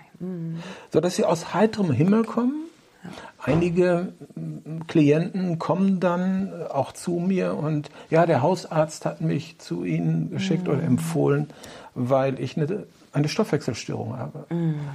[0.92, 2.56] sodass sie aus heiterem Himmel kommen.
[3.42, 9.60] Einige mm, Klienten kommen dann äh, auch zu mir und ja, der Hausarzt hat mich
[9.60, 11.48] zu Ihnen geschickt oder empfohlen,
[11.96, 14.46] weil ich eine, eine Stoffwechselstörung habe.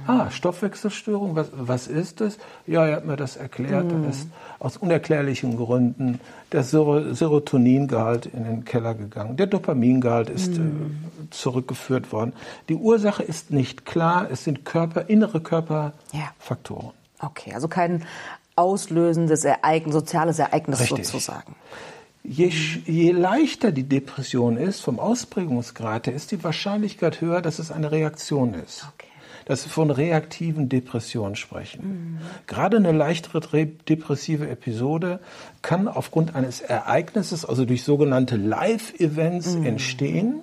[0.05, 2.37] Ah, Stoffwechselstörung, was, was ist das?
[2.67, 3.91] Ja, er hat mir das erklärt.
[3.91, 4.27] Da ist
[4.59, 6.19] aus unerklärlichen Gründen
[6.51, 9.37] der Sero- Serotoningehalt in den Keller gegangen.
[9.37, 10.61] Der Dopamingehalt ist äh,
[11.29, 12.33] zurückgeführt worden.
[12.67, 14.27] Die Ursache ist nicht klar.
[14.29, 15.39] Es sind Körper, innere.
[15.39, 16.91] Körperfaktoren.
[17.21, 18.03] Okay, also kein
[18.55, 21.07] auslösendes Ereignis, soziales Ereignis Richtig.
[21.07, 21.55] sozusagen.
[22.23, 27.59] Je, sch- je leichter die Depression ist, vom Ausprägungsgrad her, ist die Wahrscheinlichkeit höher, dass
[27.59, 28.85] es eine Reaktion ist.
[28.93, 29.07] Okay.
[29.45, 32.19] Dass wir von reaktiven Depressionen sprechen.
[32.45, 35.19] Gerade eine leichtere depressive Episode
[35.63, 40.41] kann aufgrund eines Ereignisses, also durch sogenannte Live-Events entstehen.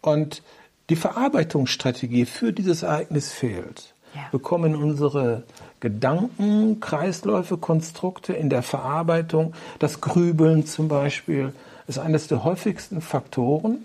[0.00, 0.42] Und
[0.88, 3.94] die Verarbeitungsstrategie für dieses Ereignis fehlt.
[4.14, 4.22] Ja.
[4.30, 5.42] Wir kommen in unsere
[5.80, 9.54] Gedanken, Kreisläufe, Konstrukte in der Verarbeitung.
[9.78, 11.52] Das Grübeln zum Beispiel
[11.86, 13.78] ist eines der häufigsten Faktoren,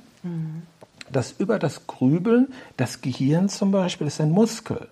[1.11, 4.87] dass über das Grübeln, das Gehirn zum Beispiel ist ein Muskel.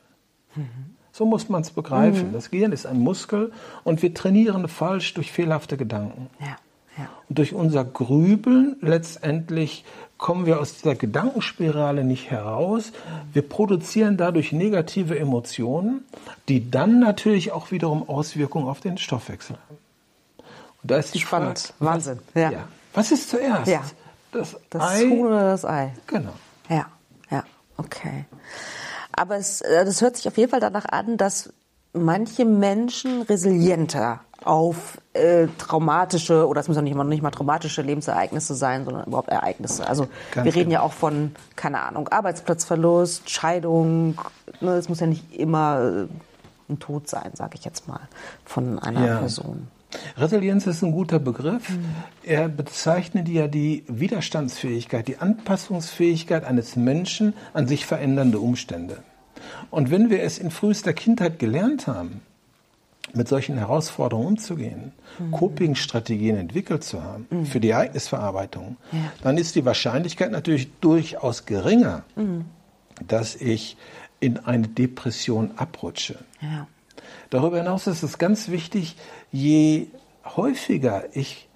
[1.12, 2.34] So muss man es begreifen.
[2.34, 3.52] Das Gehirn ist ein Muskel
[3.84, 6.30] und wir trainieren falsch durch fehlerhafte Gedanken.
[6.39, 6.58] Ja,
[6.98, 7.10] ja.
[7.28, 9.84] Und durch unser Grübeln letztendlich
[10.22, 12.94] kommen wir aus dieser Gedankenspirale nicht heraus.
[13.34, 16.06] Wir produzieren dadurch negative Emotionen,
[16.48, 19.78] die dann natürlich auch wiederum Auswirkungen auf den Stoffwechsel haben.
[20.84, 21.60] Und da ist die Spannend.
[21.60, 22.20] Frage, Wahnsinn.
[22.36, 22.52] Ja.
[22.52, 22.68] ja.
[22.94, 23.68] was ist zuerst?
[23.68, 23.82] Ja.
[24.32, 25.10] Das, Das Ei?
[25.10, 25.92] Huhn oder das Ei?
[26.06, 26.34] Genau.
[26.70, 26.86] Ja,
[27.32, 27.44] ja,
[27.78, 28.26] okay.
[29.12, 31.52] Aber es, äh, das hört sich auf jeden Fall danach an, dass
[31.94, 37.82] manche Menschen resilienter auf äh, traumatische, oder es müssen ja nicht mal, nicht mal traumatische
[37.82, 39.88] Lebensereignisse sein, sondern überhaupt Ereignisse.
[39.88, 40.82] Also Ganz wir reden genau.
[40.82, 44.19] ja auch von, keine Ahnung, Arbeitsplatzverlust, Scheidung.
[44.62, 48.02] Ne, es muss ja nicht immer äh, ein Tod sein, sage ich jetzt mal,
[48.45, 49.17] von einer Ja.
[49.19, 49.67] Person.
[50.15, 51.69] Resilienz ist ein guter Begriff.
[52.24, 59.00] Er bezeichnet ja die Widerstandsfähigkeit, die Anpassungsfähigkeit eines Menschen an sich verändernde Umstände.
[59.69, 62.21] Und wenn wir es in frühester Kindheit gelernt haben,
[63.13, 64.93] mit solchen Herausforderungen umzugehen,
[65.32, 69.12] Coping-Strategien entwickelt zu haben für die Ereignisverarbeitung, Ja.
[69.24, 72.04] dann ist die Wahrscheinlichkeit natürlich durchaus geringer,
[73.08, 73.78] dass ich
[74.19, 76.19] in eine Depression abrutsche.
[76.41, 76.67] Ja.
[77.30, 78.95] Darüber hinaus ist es ganz wichtig,
[79.32, 79.88] je
[80.24, 81.47] häufiger ich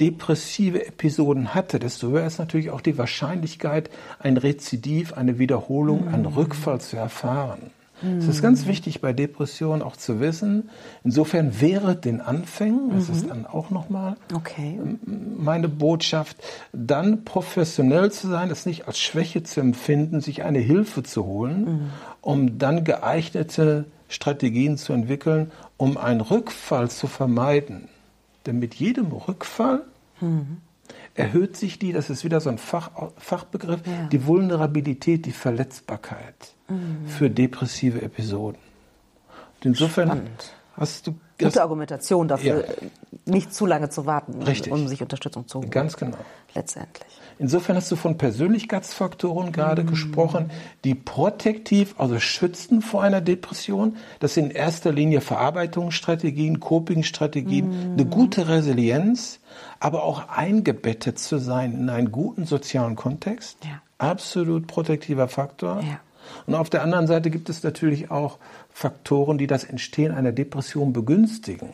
[0.00, 3.90] depressive Episoden hatte, desto höher ist natürlich auch die Wahrscheinlichkeit,
[4.20, 7.70] ein Rezidiv, eine Wiederholung, einen Rückfall zu erfahren.
[8.18, 10.70] Es ist ganz wichtig bei Depressionen auch zu wissen,
[11.04, 14.78] insofern während den Anfängen, das ist dann auch nochmal Okay.
[15.06, 16.36] meine Botschaft,
[16.72, 21.90] dann professionell zu sein, es nicht als Schwäche zu empfinden, sich eine Hilfe zu holen,
[22.20, 27.88] um dann geeignete Strategien zu entwickeln, um einen Rückfall zu vermeiden.
[28.46, 29.82] Denn mit jedem Rückfall
[31.14, 34.08] erhöht sich die, das ist wieder so ein Fach, Fachbegriff, Ja.
[34.10, 36.54] die Vulnerabilität, die Verletzbarkeit
[37.06, 38.58] für depressive Episoden.
[39.56, 40.52] Und insofern Spannend.
[40.76, 42.72] hast du Gute Argumentation dafür, Ja.
[43.24, 44.72] nicht zu lange zu warten, Richtig.
[44.72, 45.70] um sich Unterstützung zu holen.
[45.70, 46.16] ganz genau.
[46.54, 47.08] Letztendlich.
[47.38, 49.52] Insofern hast du von Persönlichkeitsfaktoren Mhm.
[49.52, 50.50] gerade gesprochen,
[50.84, 53.96] die protektiv, also schützen vor einer Depression.
[54.20, 57.92] Das sind in erster Linie Verarbeitungsstrategien, Copingstrategien, Mhm.
[57.94, 59.40] eine gute Resilienz,
[59.80, 63.56] aber auch eingebettet zu sein in einen guten sozialen Kontext.
[63.64, 63.82] Ja.
[63.98, 65.80] Absolut protektiver Faktor.
[65.82, 65.98] Ja.
[66.46, 68.38] Und auf der anderen Seite gibt es natürlich auch
[68.70, 71.70] Faktoren, die das Entstehen einer Depression begünstigen.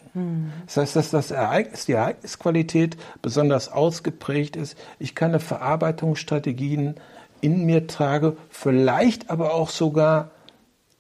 [0.67, 4.77] Das heißt, dass das Ereignis, die Ereignisqualität besonders ausgeprägt ist.
[4.99, 6.95] Ich kann eine Verarbeitungsstrategien
[7.41, 10.31] in mir trage, vielleicht aber auch sogar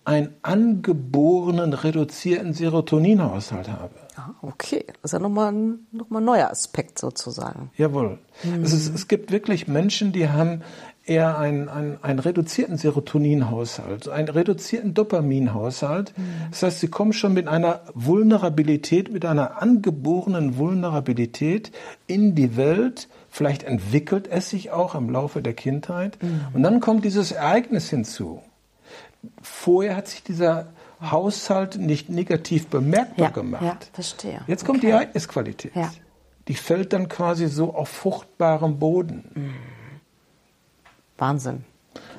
[0.04, 3.94] einen angeborenen reduzierten Serotoninhaushalt habe.
[4.16, 7.70] Ah, okay, das ist ja nochmal ein, noch ein neuer Aspekt sozusagen.
[7.76, 8.18] Jawohl.
[8.42, 8.62] Mhm.
[8.62, 10.62] Es, ist, es gibt wirklich Menschen, die haben
[11.08, 16.12] eher einen, einen, einen reduzierten Serotoninhaushalt, einen reduzierten Dopaminhaushalt.
[16.16, 16.22] Mhm.
[16.50, 21.72] Das heißt, sie kommen schon mit einer Vulnerabilität, mit einer angeborenen Vulnerabilität
[22.06, 23.08] in die Welt.
[23.30, 26.22] Vielleicht entwickelt es sich auch im Laufe der Kindheit.
[26.22, 26.40] Mhm.
[26.52, 28.42] Und dann kommt dieses Ereignis hinzu.
[29.42, 30.68] Vorher hat sich dieser
[31.00, 33.62] Haushalt nicht negativ bemerkbar ja, gemacht.
[33.62, 34.40] Ja, verstehe.
[34.46, 34.88] Jetzt kommt okay.
[34.88, 35.74] die Ereignisqualität.
[35.74, 35.90] Ja.
[36.48, 39.30] Die fällt dann quasi so auf fruchtbarem Boden.
[39.34, 39.54] Mhm.
[41.18, 41.64] Wahnsinn.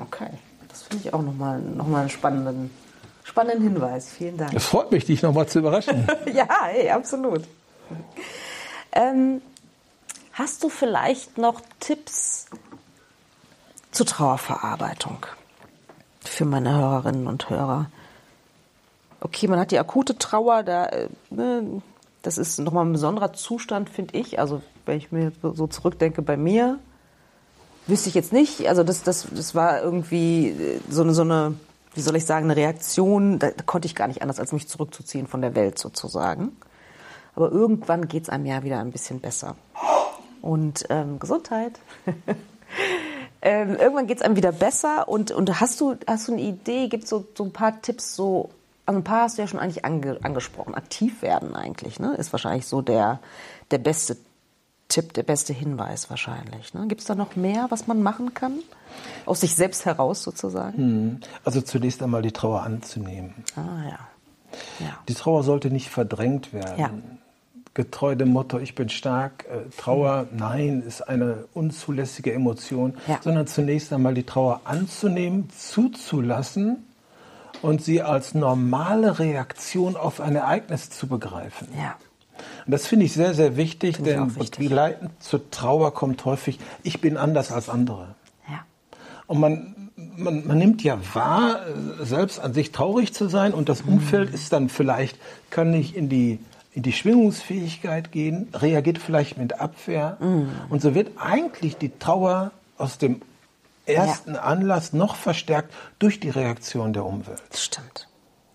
[0.01, 0.29] Okay.
[0.67, 2.71] Das finde ich auch nochmal noch mal einen spannenden,
[3.23, 4.09] spannenden Hinweis.
[4.09, 4.53] Vielen Dank.
[4.53, 6.07] Es freut mich, dich nochmal zu überraschen.
[6.33, 7.43] ja, hey, absolut.
[8.91, 9.41] Ähm,
[10.33, 12.47] hast du vielleicht noch Tipps
[13.91, 15.25] zur Trauerverarbeitung
[16.21, 17.89] für meine Hörerinnen und Hörer?
[19.21, 21.81] Okay, man hat die akute Trauer, da, äh, ne,
[22.21, 24.39] das ist nochmal ein besonderer Zustand, finde ich.
[24.39, 26.79] Also, wenn ich mir so zurückdenke bei mir,
[27.89, 28.67] wüsste ich jetzt nicht.
[28.67, 31.55] Also das, das, das war irgendwie äh, so eine, so eine,
[31.93, 33.39] wie soll ich sagen, eine Reaktion.
[33.39, 36.55] Da, konnte ich gar nicht anders, als mich zurückzuziehen von der Welt sozusagen.
[37.35, 39.55] Aber irgendwann geht es einem ja wieder ein bisschen besser.
[40.41, 41.79] Und ähm, Gesundheit.
[43.41, 45.07] ähm, irgendwann geht es einem wieder besser.
[45.07, 46.87] Und, und hast, du, hast du eine Idee?
[46.87, 48.49] Gibt es so, so ein paar Tipps, so,
[48.85, 50.75] also ein paar hast du ja schon eigentlich ange, angesprochen.
[50.75, 52.15] Aktiv werden eigentlich, ne?
[52.15, 53.19] Ist wahrscheinlich so der,
[53.71, 54.17] der beste
[54.89, 56.73] Tipp, der beste Hinweis wahrscheinlich.
[56.73, 56.87] Ne?
[56.87, 58.59] Gibt es da noch mehr, was man machen kann?
[59.25, 60.77] Aus sich selbst heraus sozusagen?
[60.77, 61.19] Hm.
[61.45, 63.35] Also zunächst einmal die Trauer anzunehmen.
[63.55, 63.99] Ah ja.
[64.79, 64.97] ja.
[65.07, 66.79] Die Trauer sollte nicht verdrängt werden.
[66.79, 66.89] Ja.
[67.75, 69.45] Getreu dem Motto, ich bin stark.
[69.45, 73.19] Äh, Trauer, nein, ist eine unzulässige Emotion, ja.
[73.21, 76.87] sondern zunächst einmal die Trauer anzunehmen, zuzulassen
[77.61, 81.67] und sie als normale Reaktion auf ein Ereignis zu begreifen.
[81.77, 81.95] Ja.
[82.65, 87.01] Und das finde ich sehr, sehr wichtig, find denn begleitend zur Trauer kommt häufig, ich
[87.01, 88.15] bin anders als andere.
[88.49, 88.65] Ja.
[89.27, 91.59] Und man, man, man nimmt ja wahr,
[91.99, 94.35] selbst an sich traurig zu sein und das Umfeld mhm.
[94.35, 95.17] ist dann vielleicht,
[95.49, 96.39] kann nicht in die
[96.71, 100.17] in die Schwingungsfähigkeit gehen, reagiert vielleicht mit Abwehr.
[100.19, 100.49] Mhm.
[100.69, 103.21] Und so wird eigentlich die Trauer aus dem
[103.85, 104.41] ersten ja.
[104.41, 107.41] Anlass noch verstärkt durch die Reaktion der Umwelt.
[107.49, 108.08] Das stimmt.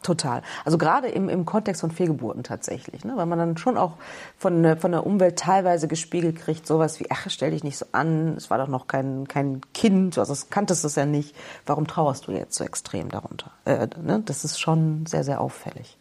[0.05, 0.43] Total.
[0.67, 3.17] Also gerade im, im Kontext von Fehlgeburten tatsächlich, ne?
[3.17, 3.95] weil man dann schon auch
[4.37, 8.35] von, von der Umwelt teilweise gespiegelt kriegt, sowas wie, ach, stell dich nicht so an,
[8.37, 12.27] es war doch noch kein, kein Kind, also das kanntest es ja nicht, warum trauerst
[12.27, 13.51] du jetzt so extrem darunter?
[13.65, 14.23] Äh, ne?
[14.27, 15.97] Das ist schon sehr, sehr auffällig.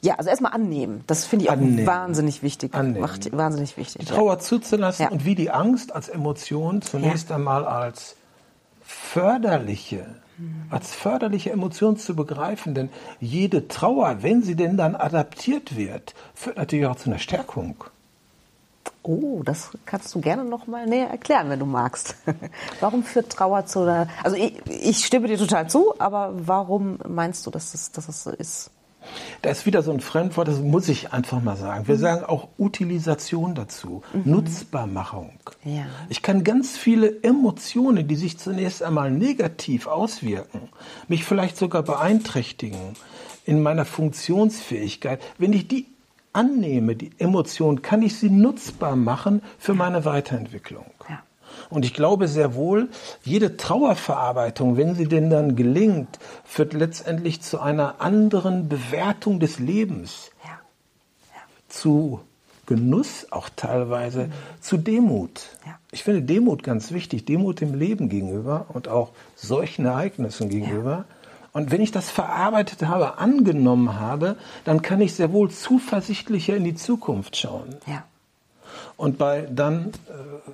[0.00, 1.02] Ja, also erstmal annehmen.
[1.08, 1.80] Das finde ich annehmen.
[1.80, 2.72] auch wahnsinnig wichtig.
[2.72, 3.00] Annehmen.
[3.00, 4.06] Macht, wahnsinnig wichtig.
[4.06, 4.38] Die Trauer ja.
[4.38, 5.10] zuzulassen ja.
[5.10, 7.36] und wie die Angst als Emotion zunächst ja.
[7.36, 8.14] einmal als
[8.84, 10.06] förderliche
[10.70, 12.74] als förderliche Emotion zu begreifen.
[12.74, 17.84] Denn jede Trauer, wenn sie denn dann adaptiert wird, führt natürlich auch zu einer Stärkung.
[19.02, 22.16] Oh, das kannst du gerne noch mal näher erklären, wenn du magst.
[22.80, 24.08] warum führt Trauer zu einer...
[24.24, 28.24] Also ich, ich stimme dir total zu, aber warum meinst du, dass es, dass es
[28.24, 28.70] so ist?
[29.42, 31.88] Da ist wieder so ein Fremdwort, das muss ich einfach mal sagen.
[31.88, 32.00] Wir mhm.
[32.00, 34.22] sagen auch Utilisation dazu, mhm.
[34.24, 35.38] Nutzbarmachung.
[35.64, 35.86] Ja.
[36.08, 40.68] Ich kann ganz viele Emotionen, die sich zunächst einmal negativ auswirken,
[41.08, 42.96] mich vielleicht sogar beeinträchtigen
[43.44, 45.86] in meiner Funktionsfähigkeit, wenn ich die
[46.32, 50.84] annehme, die Emotion, kann ich sie nutzbar machen für meine Weiterentwicklung.
[51.08, 51.22] Ja.
[51.70, 52.88] Und ich glaube sehr wohl,
[53.24, 60.30] jede Trauerverarbeitung, wenn sie denn dann gelingt, führt letztendlich zu einer anderen Bewertung des Lebens.
[60.44, 60.50] Ja.
[60.50, 61.42] Ja.
[61.68, 62.20] Zu
[62.66, 64.32] Genuss auch teilweise, mhm.
[64.60, 65.42] zu Demut.
[65.64, 65.78] Ja.
[65.92, 71.04] Ich finde Demut ganz wichtig, Demut dem Leben gegenüber und auch solchen Ereignissen gegenüber.
[71.52, 76.64] Und wenn ich das verarbeitet habe, angenommen habe, dann kann ich sehr wohl zuversichtlicher in
[76.64, 77.76] die Zukunft schauen.
[77.86, 78.04] Ja.
[78.98, 80.50] Und bei dann äh,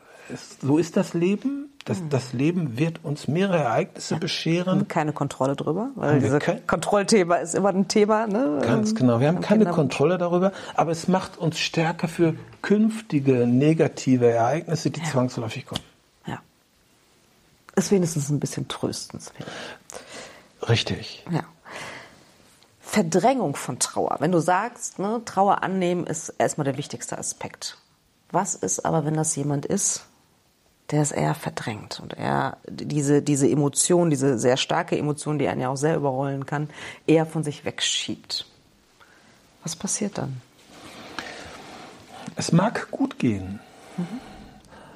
[0.60, 1.68] so ist das Leben.
[1.84, 2.10] Das, mhm.
[2.10, 4.20] das Leben wird uns mehrere Ereignisse ja.
[4.20, 4.80] bescheren.
[4.80, 8.28] Haben keine Kontrolle darüber, weil dieses Kontrollthema ist immer ein Thema.
[8.28, 8.60] Ne?
[8.62, 9.20] Ganz ähm, genau.
[9.20, 14.90] Wir haben keine Kinder Kontrolle darüber, aber es macht uns stärker für künftige negative Ereignisse,
[14.90, 15.06] die ja.
[15.06, 15.82] zwangsläufig kommen.
[16.26, 16.40] Ja.
[17.74, 19.48] Ist wenigstens ein bisschen tröstenswert.
[20.68, 21.24] Richtig.
[21.30, 21.42] Ja.
[22.80, 24.16] Verdrängung von Trauer.
[24.20, 27.78] Wenn du sagst, ne, Trauer annehmen ist erstmal der wichtigste Aspekt.
[28.30, 30.06] Was ist aber, wenn das jemand ist,
[30.92, 35.62] der es eher verdrängt und er diese, diese Emotion, diese sehr starke Emotion, die einen
[35.62, 36.68] ja auch sehr überrollen kann,
[37.06, 38.46] eher von sich wegschiebt.
[39.62, 40.40] Was passiert dann?
[42.36, 43.60] Es mag gut gehen.
[43.96, 44.20] Mhm.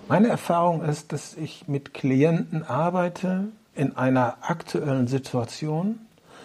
[0.08, 5.98] Meine Erfahrung ist, dass ich mit Klienten arbeite in einer aktuellen Situation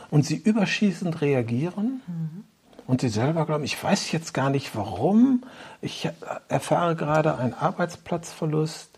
[0.10, 2.02] und sie überschießend reagieren.
[2.08, 2.44] Mhm.
[2.88, 5.44] Und sie selber glauben, ich weiß jetzt gar nicht warum.
[5.80, 6.10] Ich
[6.50, 8.91] erfahre gerade einen Arbeitsplatzverlust.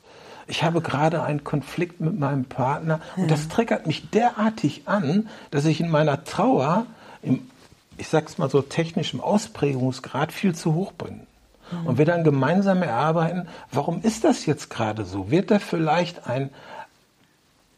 [0.48, 3.00] Ich habe gerade einen Konflikt mit meinem Partner.
[3.16, 6.86] Und das triggert mich derartig an, dass ich in meiner Trauer,
[7.22, 7.50] im,
[7.98, 11.28] ich sag's mal so, technischem Ausprägungsgrad viel zu hoch bin.
[11.86, 15.32] Und wir dann gemeinsam erarbeiten, warum ist das jetzt gerade so?
[15.32, 16.52] Wird da vielleicht ein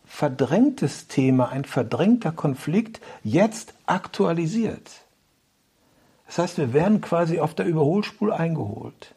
[0.06, 4.92] verdrängtes Thema, ein verdrängter Konflikt jetzt aktualisiert?
[6.28, 9.15] Das heißt, wir werden quasi auf der Überholspur eingeholt.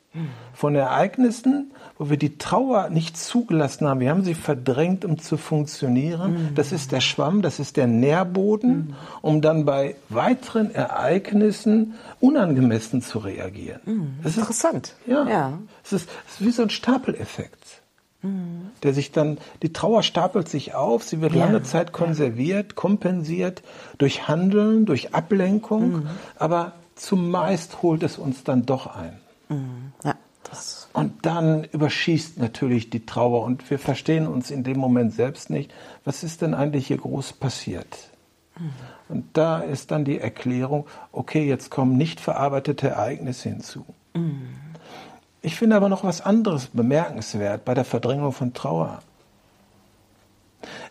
[0.54, 4.00] Von Ereignissen, wo wir die Trauer nicht zugelassen haben.
[4.00, 6.50] Wir haben sie verdrängt, um zu funktionieren.
[6.54, 13.18] Das ist der Schwamm, das ist der Nährboden, um dann bei weiteren Ereignissen unangemessen zu
[13.18, 14.18] reagieren.
[14.22, 14.94] Das ist interessant.
[15.06, 15.28] Ja.
[15.28, 15.59] ja.
[15.84, 17.82] Es ist, ist wie so ein Stapeleffekt.
[18.82, 23.62] Der sich dann, die Trauer stapelt sich auf, sie wird ja, lange Zeit konserviert, kompensiert
[23.98, 26.09] durch Handeln, durch Ablenkung, mhm.
[26.36, 29.20] aber zumeist holt es uns dann doch ein.
[29.49, 29.92] Mhm.
[30.05, 30.14] Ja,
[30.92, 35.72] und dann überschießt natürlich die Trauer und wir verstehen uns in dem Moment selbst nicht,
[36.05, 38.11] was ist denn eigentlich hier groß passiert?
[38.59, 38.70] Mhm.
[39.09, 43.84] Und da ist dann die Erklärung, okay, jetzt kommen nicht verarbeitete Ereignisse hinzu.
[44.14, 44.49] Mhm.
[45.40, 49.01] Ich finde aber noch was anderes bemerkenswert bei der Verdrängung von Trauer.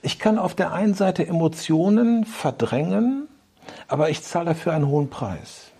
[0.02, 3.28] Ich kann auf der einen Seite Emotionen verdrängen,
[3.88, 5.72] aber ich zahle dafür einen hohen Preis.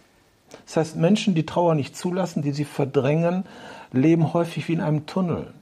[0.66, 3.46] Das heißt, Menschen, die Trauer nicht zulassen, die sie verdrängen,
[3.92, 5.54] leben häufig wie in einem Tunnel.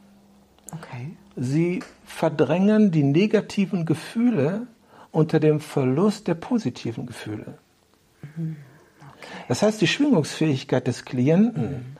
[0.71, 1.11] Okay.
[1.35, 4.67] Sie verdrängen die negativen Gefühle
[5.11, 7.57] unter dem Verlust der positiven Gefühle.
[8.35, 8.57] Mhm.
[8.99, 9.43] Okay.
[9.47, 11.95] Das heißt, die Schwingungsfähigkeit des Klienten mhm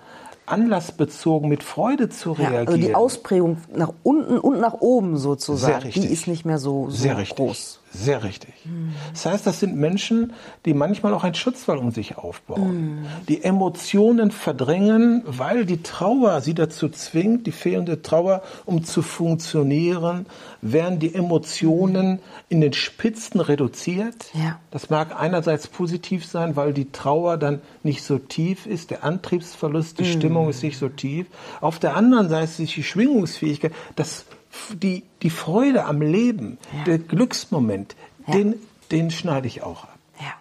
[0.46, 2.54] anlassbezogen mit Freude zu reagieren.
[2.54, 6.90] Ja, also die Ausprägung nach unten und nach oben sozusagen, die ist nicht mehr so,
[6.90, 7.38] so Sehr richtig.
[7.38, 7.80] groß.
[7.96, 8.54] Sehr richtig.
[8.66, 8.94] Mhm.
[9.12, 10.34] Das heißt, das sind Menschen,
[10.66, 13.06] die manchmal auch einen Schutzwall um sich aufbauen, mhm.
[13.30, 20.26] die Emotionen verdrängen, weil die Trauer sie dazu zwingt, die fehlende Trauer, um zu funktionieren,
[20.62, 22.20] werden die Emotionen
[22.50, 24.26] in den Spitzen reduziert.
[24.34, 24.60] Ja.
[24.72, 30.00] Das mag einerseits positiv sein, weil die Trauer dann nicht so tief ist, der Antriebsverlust,
[30.00, 30.20] die mhm.
[30.20, 31.28] Stimmung ist nicht so tief.
[31.62, 34.26] Auf der anderen Seite ist die Schwingungsfähigkeit, das
[34.74, 36.84] die, die Freude am Leben, ja.
[36.86, 37.96] der Glücksmoment,
[38.28, 38.34] ja.
[38.34, 38.56] den,
[38.92, 39.98] den schneide ich auch ab.
[40.20, 40.34] Ja.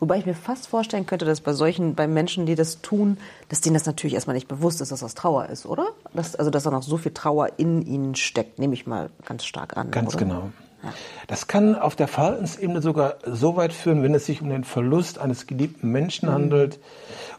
[0.00, 3.18] Wobei ich mir fast vorstellen könnte, dass bei solchen, bei Menschen, die das tun,
[3.48, 5.88] dass denen das natürlich erstmal nicht bewusst ist, dass das Trauer ist, oder?
[6.12, 9.44] Dass, also, dass da noch so viel Trauer in ihnen steckt, nehme ich mal ganz
[9.44, 9.90] stark an.
[9.90, 10.18] Ganz oder?
[10.18, 10.50] genau.
[10.82, 10.92] Ja.
[11.28, 15.18] Das kann auf der Verhaltensebene sogar so weit führen, wenn es sich um den Verlust
[15.18, 16.34] eines geliebten Menschen mhm.
[16.34, 16.80] handelt,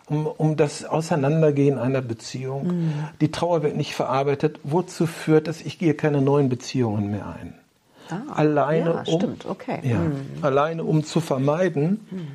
[0.08, 2.68] um, um das Auseinandergehen einer Beziehung.
[2.68, 2.94] Mhm.
[3.22, 4.60] Die Trauer wird nicht verarbeitet.
[4.64, 5.62] Wozu führt das?
[5.62, 7.54] Ich gehe keine neuen Beziehungen mehr ein.
[8.10, 9.80] Ah, alleine, ja, um, okay.
[9.84, 10.26] ja, mhm.
[10.42, 12.28] alleine um zu vermeiden, mhm.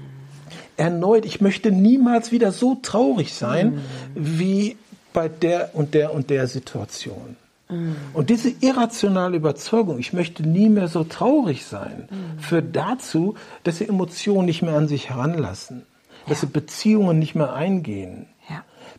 [0.79, 3.81] erneut, ich möchte niemals wieder so traurig sein mhm.
[4.15, 4.77] wie
[5.13, 7.37] bei der und der und der Situation.
[7.69, 7.97] Mhm.
[8.15, 12.41] Und diese irrationale Überzeugung, ich möchte nie mehr so traurig sein, mhm.
[12.41, 15.83] führt dazu, dass sie Emotionen nicht mehr an sich heranlassen
[16.29, 18.27] dass sie Beziehungen nicht mehr eingehen.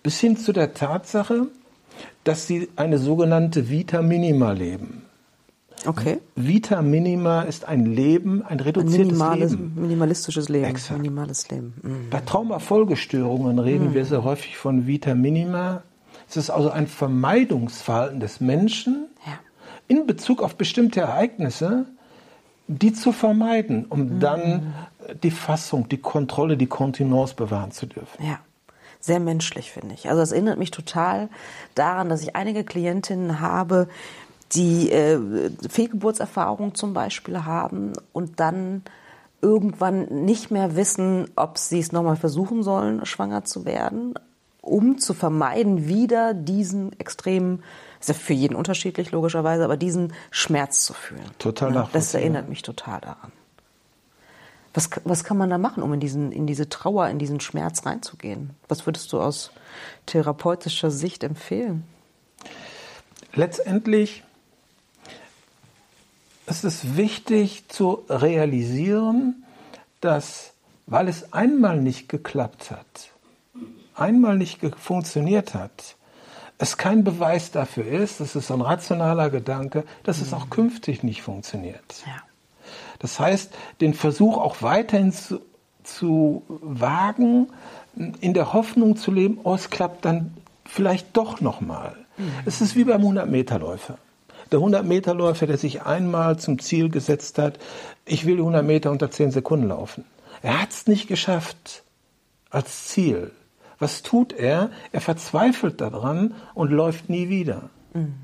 [0.04, 1.48] Bis hin zu der Tatsache,
[2.24, 5.04] dass sie eine sogenannte Vita Minima leben.
[5.86, 6.20] Okay.
[6.36, 9.74] Vita Minima ist ein Leben, ein reduziertes ein Leben.
[9.76, 10.66] Minimalistisches Leben.
[10.66, 11.00] Exakt.
[11.00, 11.74] Minimales Leben.
[11.82, 12.10] Mhm.
[12.10, 13.94] Bei Traumafolgestörungen reden mhm.
[13.94, 15.84] wir sehr häufig von Vita Minima.
[16.28, 19.40] Es ist also ein Vermeidungsverhalten des Menschen ja.
[19.88, 21.86] in Bezug auf bestimmte Ereignisse,
[22.68, 24.20] die zu vermeiden, um mhm.
[24.20, 24.74] dann
[25.14, 28.24] die Fassung, die Kontrolle, die Kontinence bewahren zu dürfen.
[28.24, 28.40] Ja.
[29.02, 30.10] Sehr menschlich, finde ich.
[30.10, 31.30] Also es erinnert mich total
[31.74, 33.88] daran, dass ich einige Klientinnen habe,
[34.52, 35.18] die äh,
[35.70, 38.84] Fehlgeburtserfahrung zum Beispiel haben und dann
[39.42, 44.16] irgendwann nicht mehr wissen, ob sie es nochmal versuchen sollen, schwanger zu werden,
[44.62, 47.64] um zu vermeiden, wieder diesen extremen,
[48.00, 51.24] ist ja für jeden unterschiedlich logischerweise, aber diesen Schmerz zu fühlen.
[51.38, 53.32] Total ja, Das erinnert mich total daran.
[54.74, 57.86] Was, was kann man da machen, um in, diesen, in diese Trauer, in diesen Schmerz
[57.86, 58.52] reinzugehen?
[58.68, 59.52] Was würdest du aus
[60.06, 61.84] therapeutischer Sicht empfehlen?
[63.34, 64.24] Letztendlich
[66.46, 69.44] ist es wichtig zu realisieren,
[70.02, 70.54] dass,
[70.88, 73.12] weil es einmal nicht geklappt hat,
[73.96, 75.96] einmal nicht funktioniert hat,
[76.58, 80.50] es kein Beweis dafür ist, das ist ein rationaler Gedanke, dass es auch mhm.
[80.50, 82.04] künftig nicht funktioniert.
[82.06, 82.22] Ja.
[83.00, 85.40] Das heißt, den Versuch auch weiterhin zu,
[85.84, 87.48] zu wagen,
[88.22, 90.34] in der Hoffnung zu leben, oh, es klappt dann
[90.66, 91.96] vielleicht doch nochmal.
[92.18, 92.32] Mhm.
[92.46, 93.98] Es ist wie beim 100-Meter-Läufer.
[94.52, 97.60] Der 100-Meter-Läufer, der sich einmal zum Ziel gesetzt hat,
[98.06, 100.06] ich will 100 Meter unter 10 Sekunden laufen.
[100.42, 101.84] Er hat es nicht geschafft
[102.50, 103.32] als Ziel.
[103.80, 104.72] Was tut er?
[104.92, 107.70] Er verzweifelt daran und läuft nie wieder.
[107.94, 108.16] Mhm.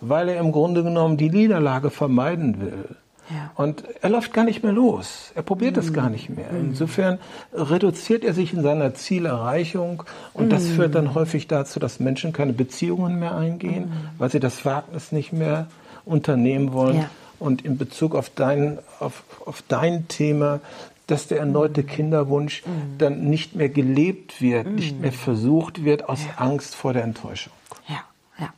[0.00, 2.96] Weil er im Grunde genommen die Niederlage vermeiden will.
[3.30, 3.52] Ja.
[3.54, 5.32] Und er läuft gar nicht mehr los.
[5.34, 5.94] Er probiert es mm.
[5.94, 6.52] gar nicht mehr.
[6.52, 6.70] Mm.
[6.70, 7.18] Insofern
[7.52, 10.02] reduziert er sich in seiner Zielerreichung
[10.34, 10.50] und mm.
[10.50, 14.18] das führt dann häufig dazu, dass Menschen keine Beziehungen mehr eingehen, mm.
[14.18, 15.68] weil sie das Wagnis nicht mehr
[16.04, 16.96] unternehmen wollen.
[16.96, 17.10] Ja.
[17.38, 20.60] Und in Bezug auf dein, auf, auf dein Thema,
[21.06, 21.86] dass der erneute mm.
[21.86, 22.98] Kinderwunsch mm.
[22.98, 26.44] dann nicht mehr gelebt wird, nicht mehr versucht wird aus ja.
[26.44, 27.52] Angst vor der Enttäuschung.
[27.88, 28.00] Ja,
[28.38, 28.52] ja.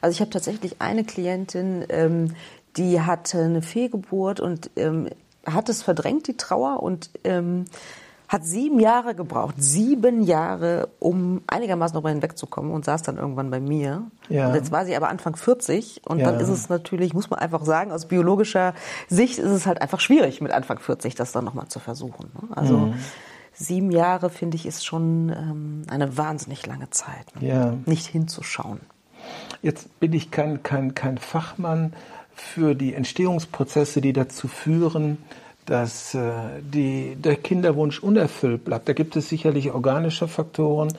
[0.00, 2.34] Also ich habe tatsächlich eine Klientin, ähm,
[2.76, 5.08] die hatte eine Fehlgeburt und ähm,
[5.46, 7.64] hat es verdrängt, die Trauer, und ähm,
[8.30, 13.58] hat sieben Jahre gebraucht, sieben Jahre, um einigermaßen darüber hinwegzukommen und saß dann irgendwann bei
[13.58, 14.04] mir.
[14.28, 14.46] Ja.
[14.46, 16.30] Und jetzt war sie aber Anfang 40 und ja.
[16.30, 18.74] dann ist es natürlich, muss man einfach sagen, aus biologischer
[19.08, 22.30] Sicht ist es halt einfach schwierig, mit Anfang 40 das dann nochmal zu versuchen.
[22.40, 22.56] Ne?
[22.56, 22.94] Also mhm.
[23.52, 27.48] sieben Jahre, finde ich, ist schon ähm, eine wahnsinnig lange Zeit, ne?
[27.48, 27.74] ja.
[27.84, 28.78] nicht hinzuschauen.
[29.60, 31.94] Jetzt bin ich kein, kein, kein Fachmann
[32.40, 35.18] für die Entstehungsprozesse, die dazu führen,
[35.70, 36.32] dass äh,
[36.62, 38.88] die, der Kinderwunsch unerfüllt bleibt.
[38.88, 40.92] Da gibt es sicherlich organische Faktoren,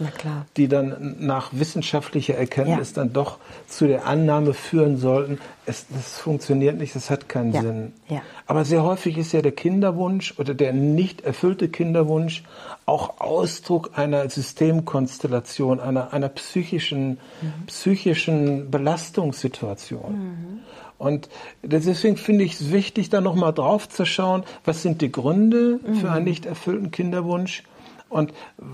[0.56, 3.04] die dann nach wissenschaftlicher Erkenntnis ja.
[3.04, 7.62] dann doch zu der Annahme führen sollten, es das funktioniert nicht, es hat keinen ja.
[7.62, 7.94] Sinn.
[8.08, 8.22] Ja.
[8.48, 12.44] Aber sehr häufig ist ja der Kinderwunsch oder der nicht erfüllte Kinderwunsch
[12.86, 17.66] auch Ausdruck einer Systemkonstellation, einer, einer psychischen, mhm.
[17.68, 20.12] psychischen Belastungssituation.
[20.14, 20.60] Mhm.
[21.02, 21.30] Und
[21.64, 25.96] deswegen finde ich es wichtig, da nochmal drauf zu schauen, was sind die Gründe mhm.
[25.96, 27.64] für einen nicht erfüllten Kinderwunsch
[28.08, 28.34] und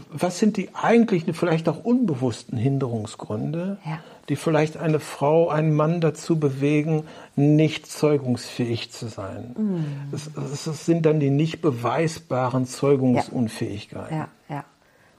[0.10, 4.00] was sind die eigentlichen, vielleicht auch unbewussten Hinderungsgründe, ja.
[4.28, 7.04] die vielleicht eine Frau, einen Mann dazu bewegen,
[7.38, 9.56] nicht zeugungsfähig zu sein.
[9.58, 9.86] Mhm.
[10.12, 10.30] Es,
[10.68, 14.18] es, sind dann die nicht beweisbaren Zeugungsunfähigkeiten.
[14.18, 14.66] Ja, ja.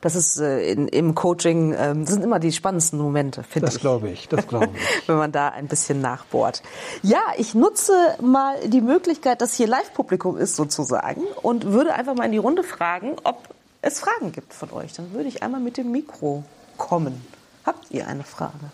[0.01, 3.75] Das ist äh, in, im Coaching, das sind immer die spannendsten Momente, finde ich.
[3.75, 5.09] Das glaube ich, das glaube ich.
[5.09, 6.63] Wenn man da ein bisschen nachbohrt.
[7.03, 12.27] Ja, ich nutze mal die Möglichkeit, dass hier Live-Publikum ist sozusagen und würde einfach mal
[12.27, 13.49] in die Runde fragen, ob
[13.83, 14.93] es Fragen gibt von euch.
[14.93, 16.45] Dann würde ich einmal mit dem Mikro
[16.77, 17.27] kommen.
[17.65, 18.71] Habt ihr eine Frage?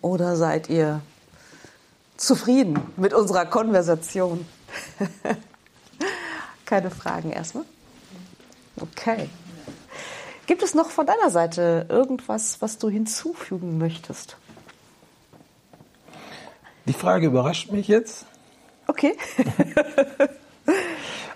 [0.00, 1.00] Oder seid ihr
[2.16, 4.46] zufrieden mit unserer Konversation?
[6.66, 7.64] Keine Fragen erstmal?
[8.80, 9.28] Okay.
[10.52, 14.36] Gibt es noch von deiner Seite irgendwas, was du hinzufügen möchtest?
[16.84, 18.26] Die Frage überrascht mich jetzt.
[18.86, 19.16] Okay.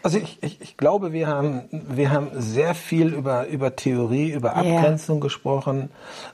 [0.06, 4.54] Also ich, ich, ich, glaube, wir haben, wir haben sehr viel über, über Theorie, über
[4.54, 5.24] Abgrenzung yeah.
[5.24, 5.90] gesprochen.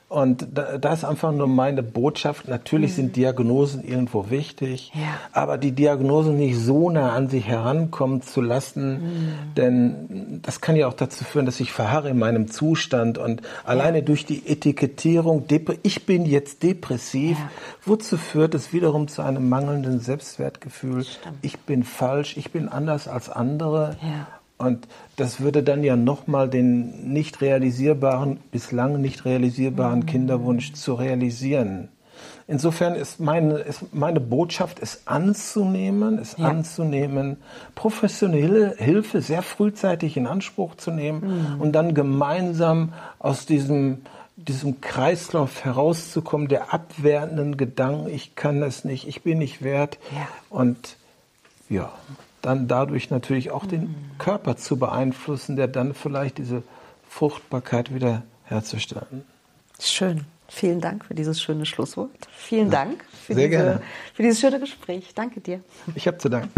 [0.09, 2.47] Und da, da, ist einfach nur meine Botschaft.
[2.47, 2.95] Natürlich mhm.
[2.95, 5.17] sind Diagnosen irgendwo wichtig, ja.
[5.31, 9.55] aber die Diagnosen nicht so nah an sich herankommen zu lassen, mhm.
[9.57, 13.47] denn das kann ja auch dazu führen, dass ich verharre in meinem Zustand und ja.
[13.65, 15.45] alleine durch die Etikettierung,
[15.81, 17.49] ich bin jetzt depressiv, ja.
[17.83, 21.05] wozu führt es wiederum zu einem mangelnden Selbstwertgefühl?
[21.05, 21.37] Stimmt.
[21.41, 23.62] Ich bin falsch, ich bin anders als andere.
[24.57, 24.87] Und
[25.17, 30.05] das würde dann ja nochmal den nicht realisierbaren, bislang nicht realisierbaren mhm.
[30.05, 31.89] Kinderwunsch zu realisieren.
[32.47, 36.47] Insofern ist meine, ist meine Botschaft, es anzunehmen, es ja.
[36.47, 37.37] anzunehmen,
[37.73, 41.61] professionelle Hilfe sehr frühzeitig in Anspruch zu nehmen mhm.
[41.61, 44.01] und dann gemeinsam aus diesem,
[44.35, 49.97] diesem Kreislauf herauszukommen, der abwertenden Gedanken, ich kann es nicht, ich bin nicht wert.
[50.13, 50.27] Ja.
[50.49, 50.97] Und
[51.69, 51.93] ja,
[52.43, 53.95] dann dadurch natürlich auch den mhm.
[54.19, 56.61] Körper zu beeinflussen, der dann vielleicht diese
[57.09, 59.23] Fruchtbarkeit wieder herzustellen.
[59.79, 60.25] Schön.
[60.49, 62.11] Vielen Dank für dieses schöne Schlusswort.
[62.37, 63.81] Vielen Dank für, Sehr diese, gerne.
[64.13, 65.11] für dieses schöne Gespräch.
[65.15, 65.61] Danke dir.
[65.95, 66.51] Ich habe zu danken.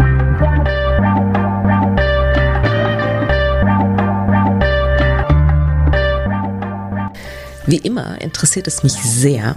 [7.66, 9.56] Wie immer interessiert es mich sehr,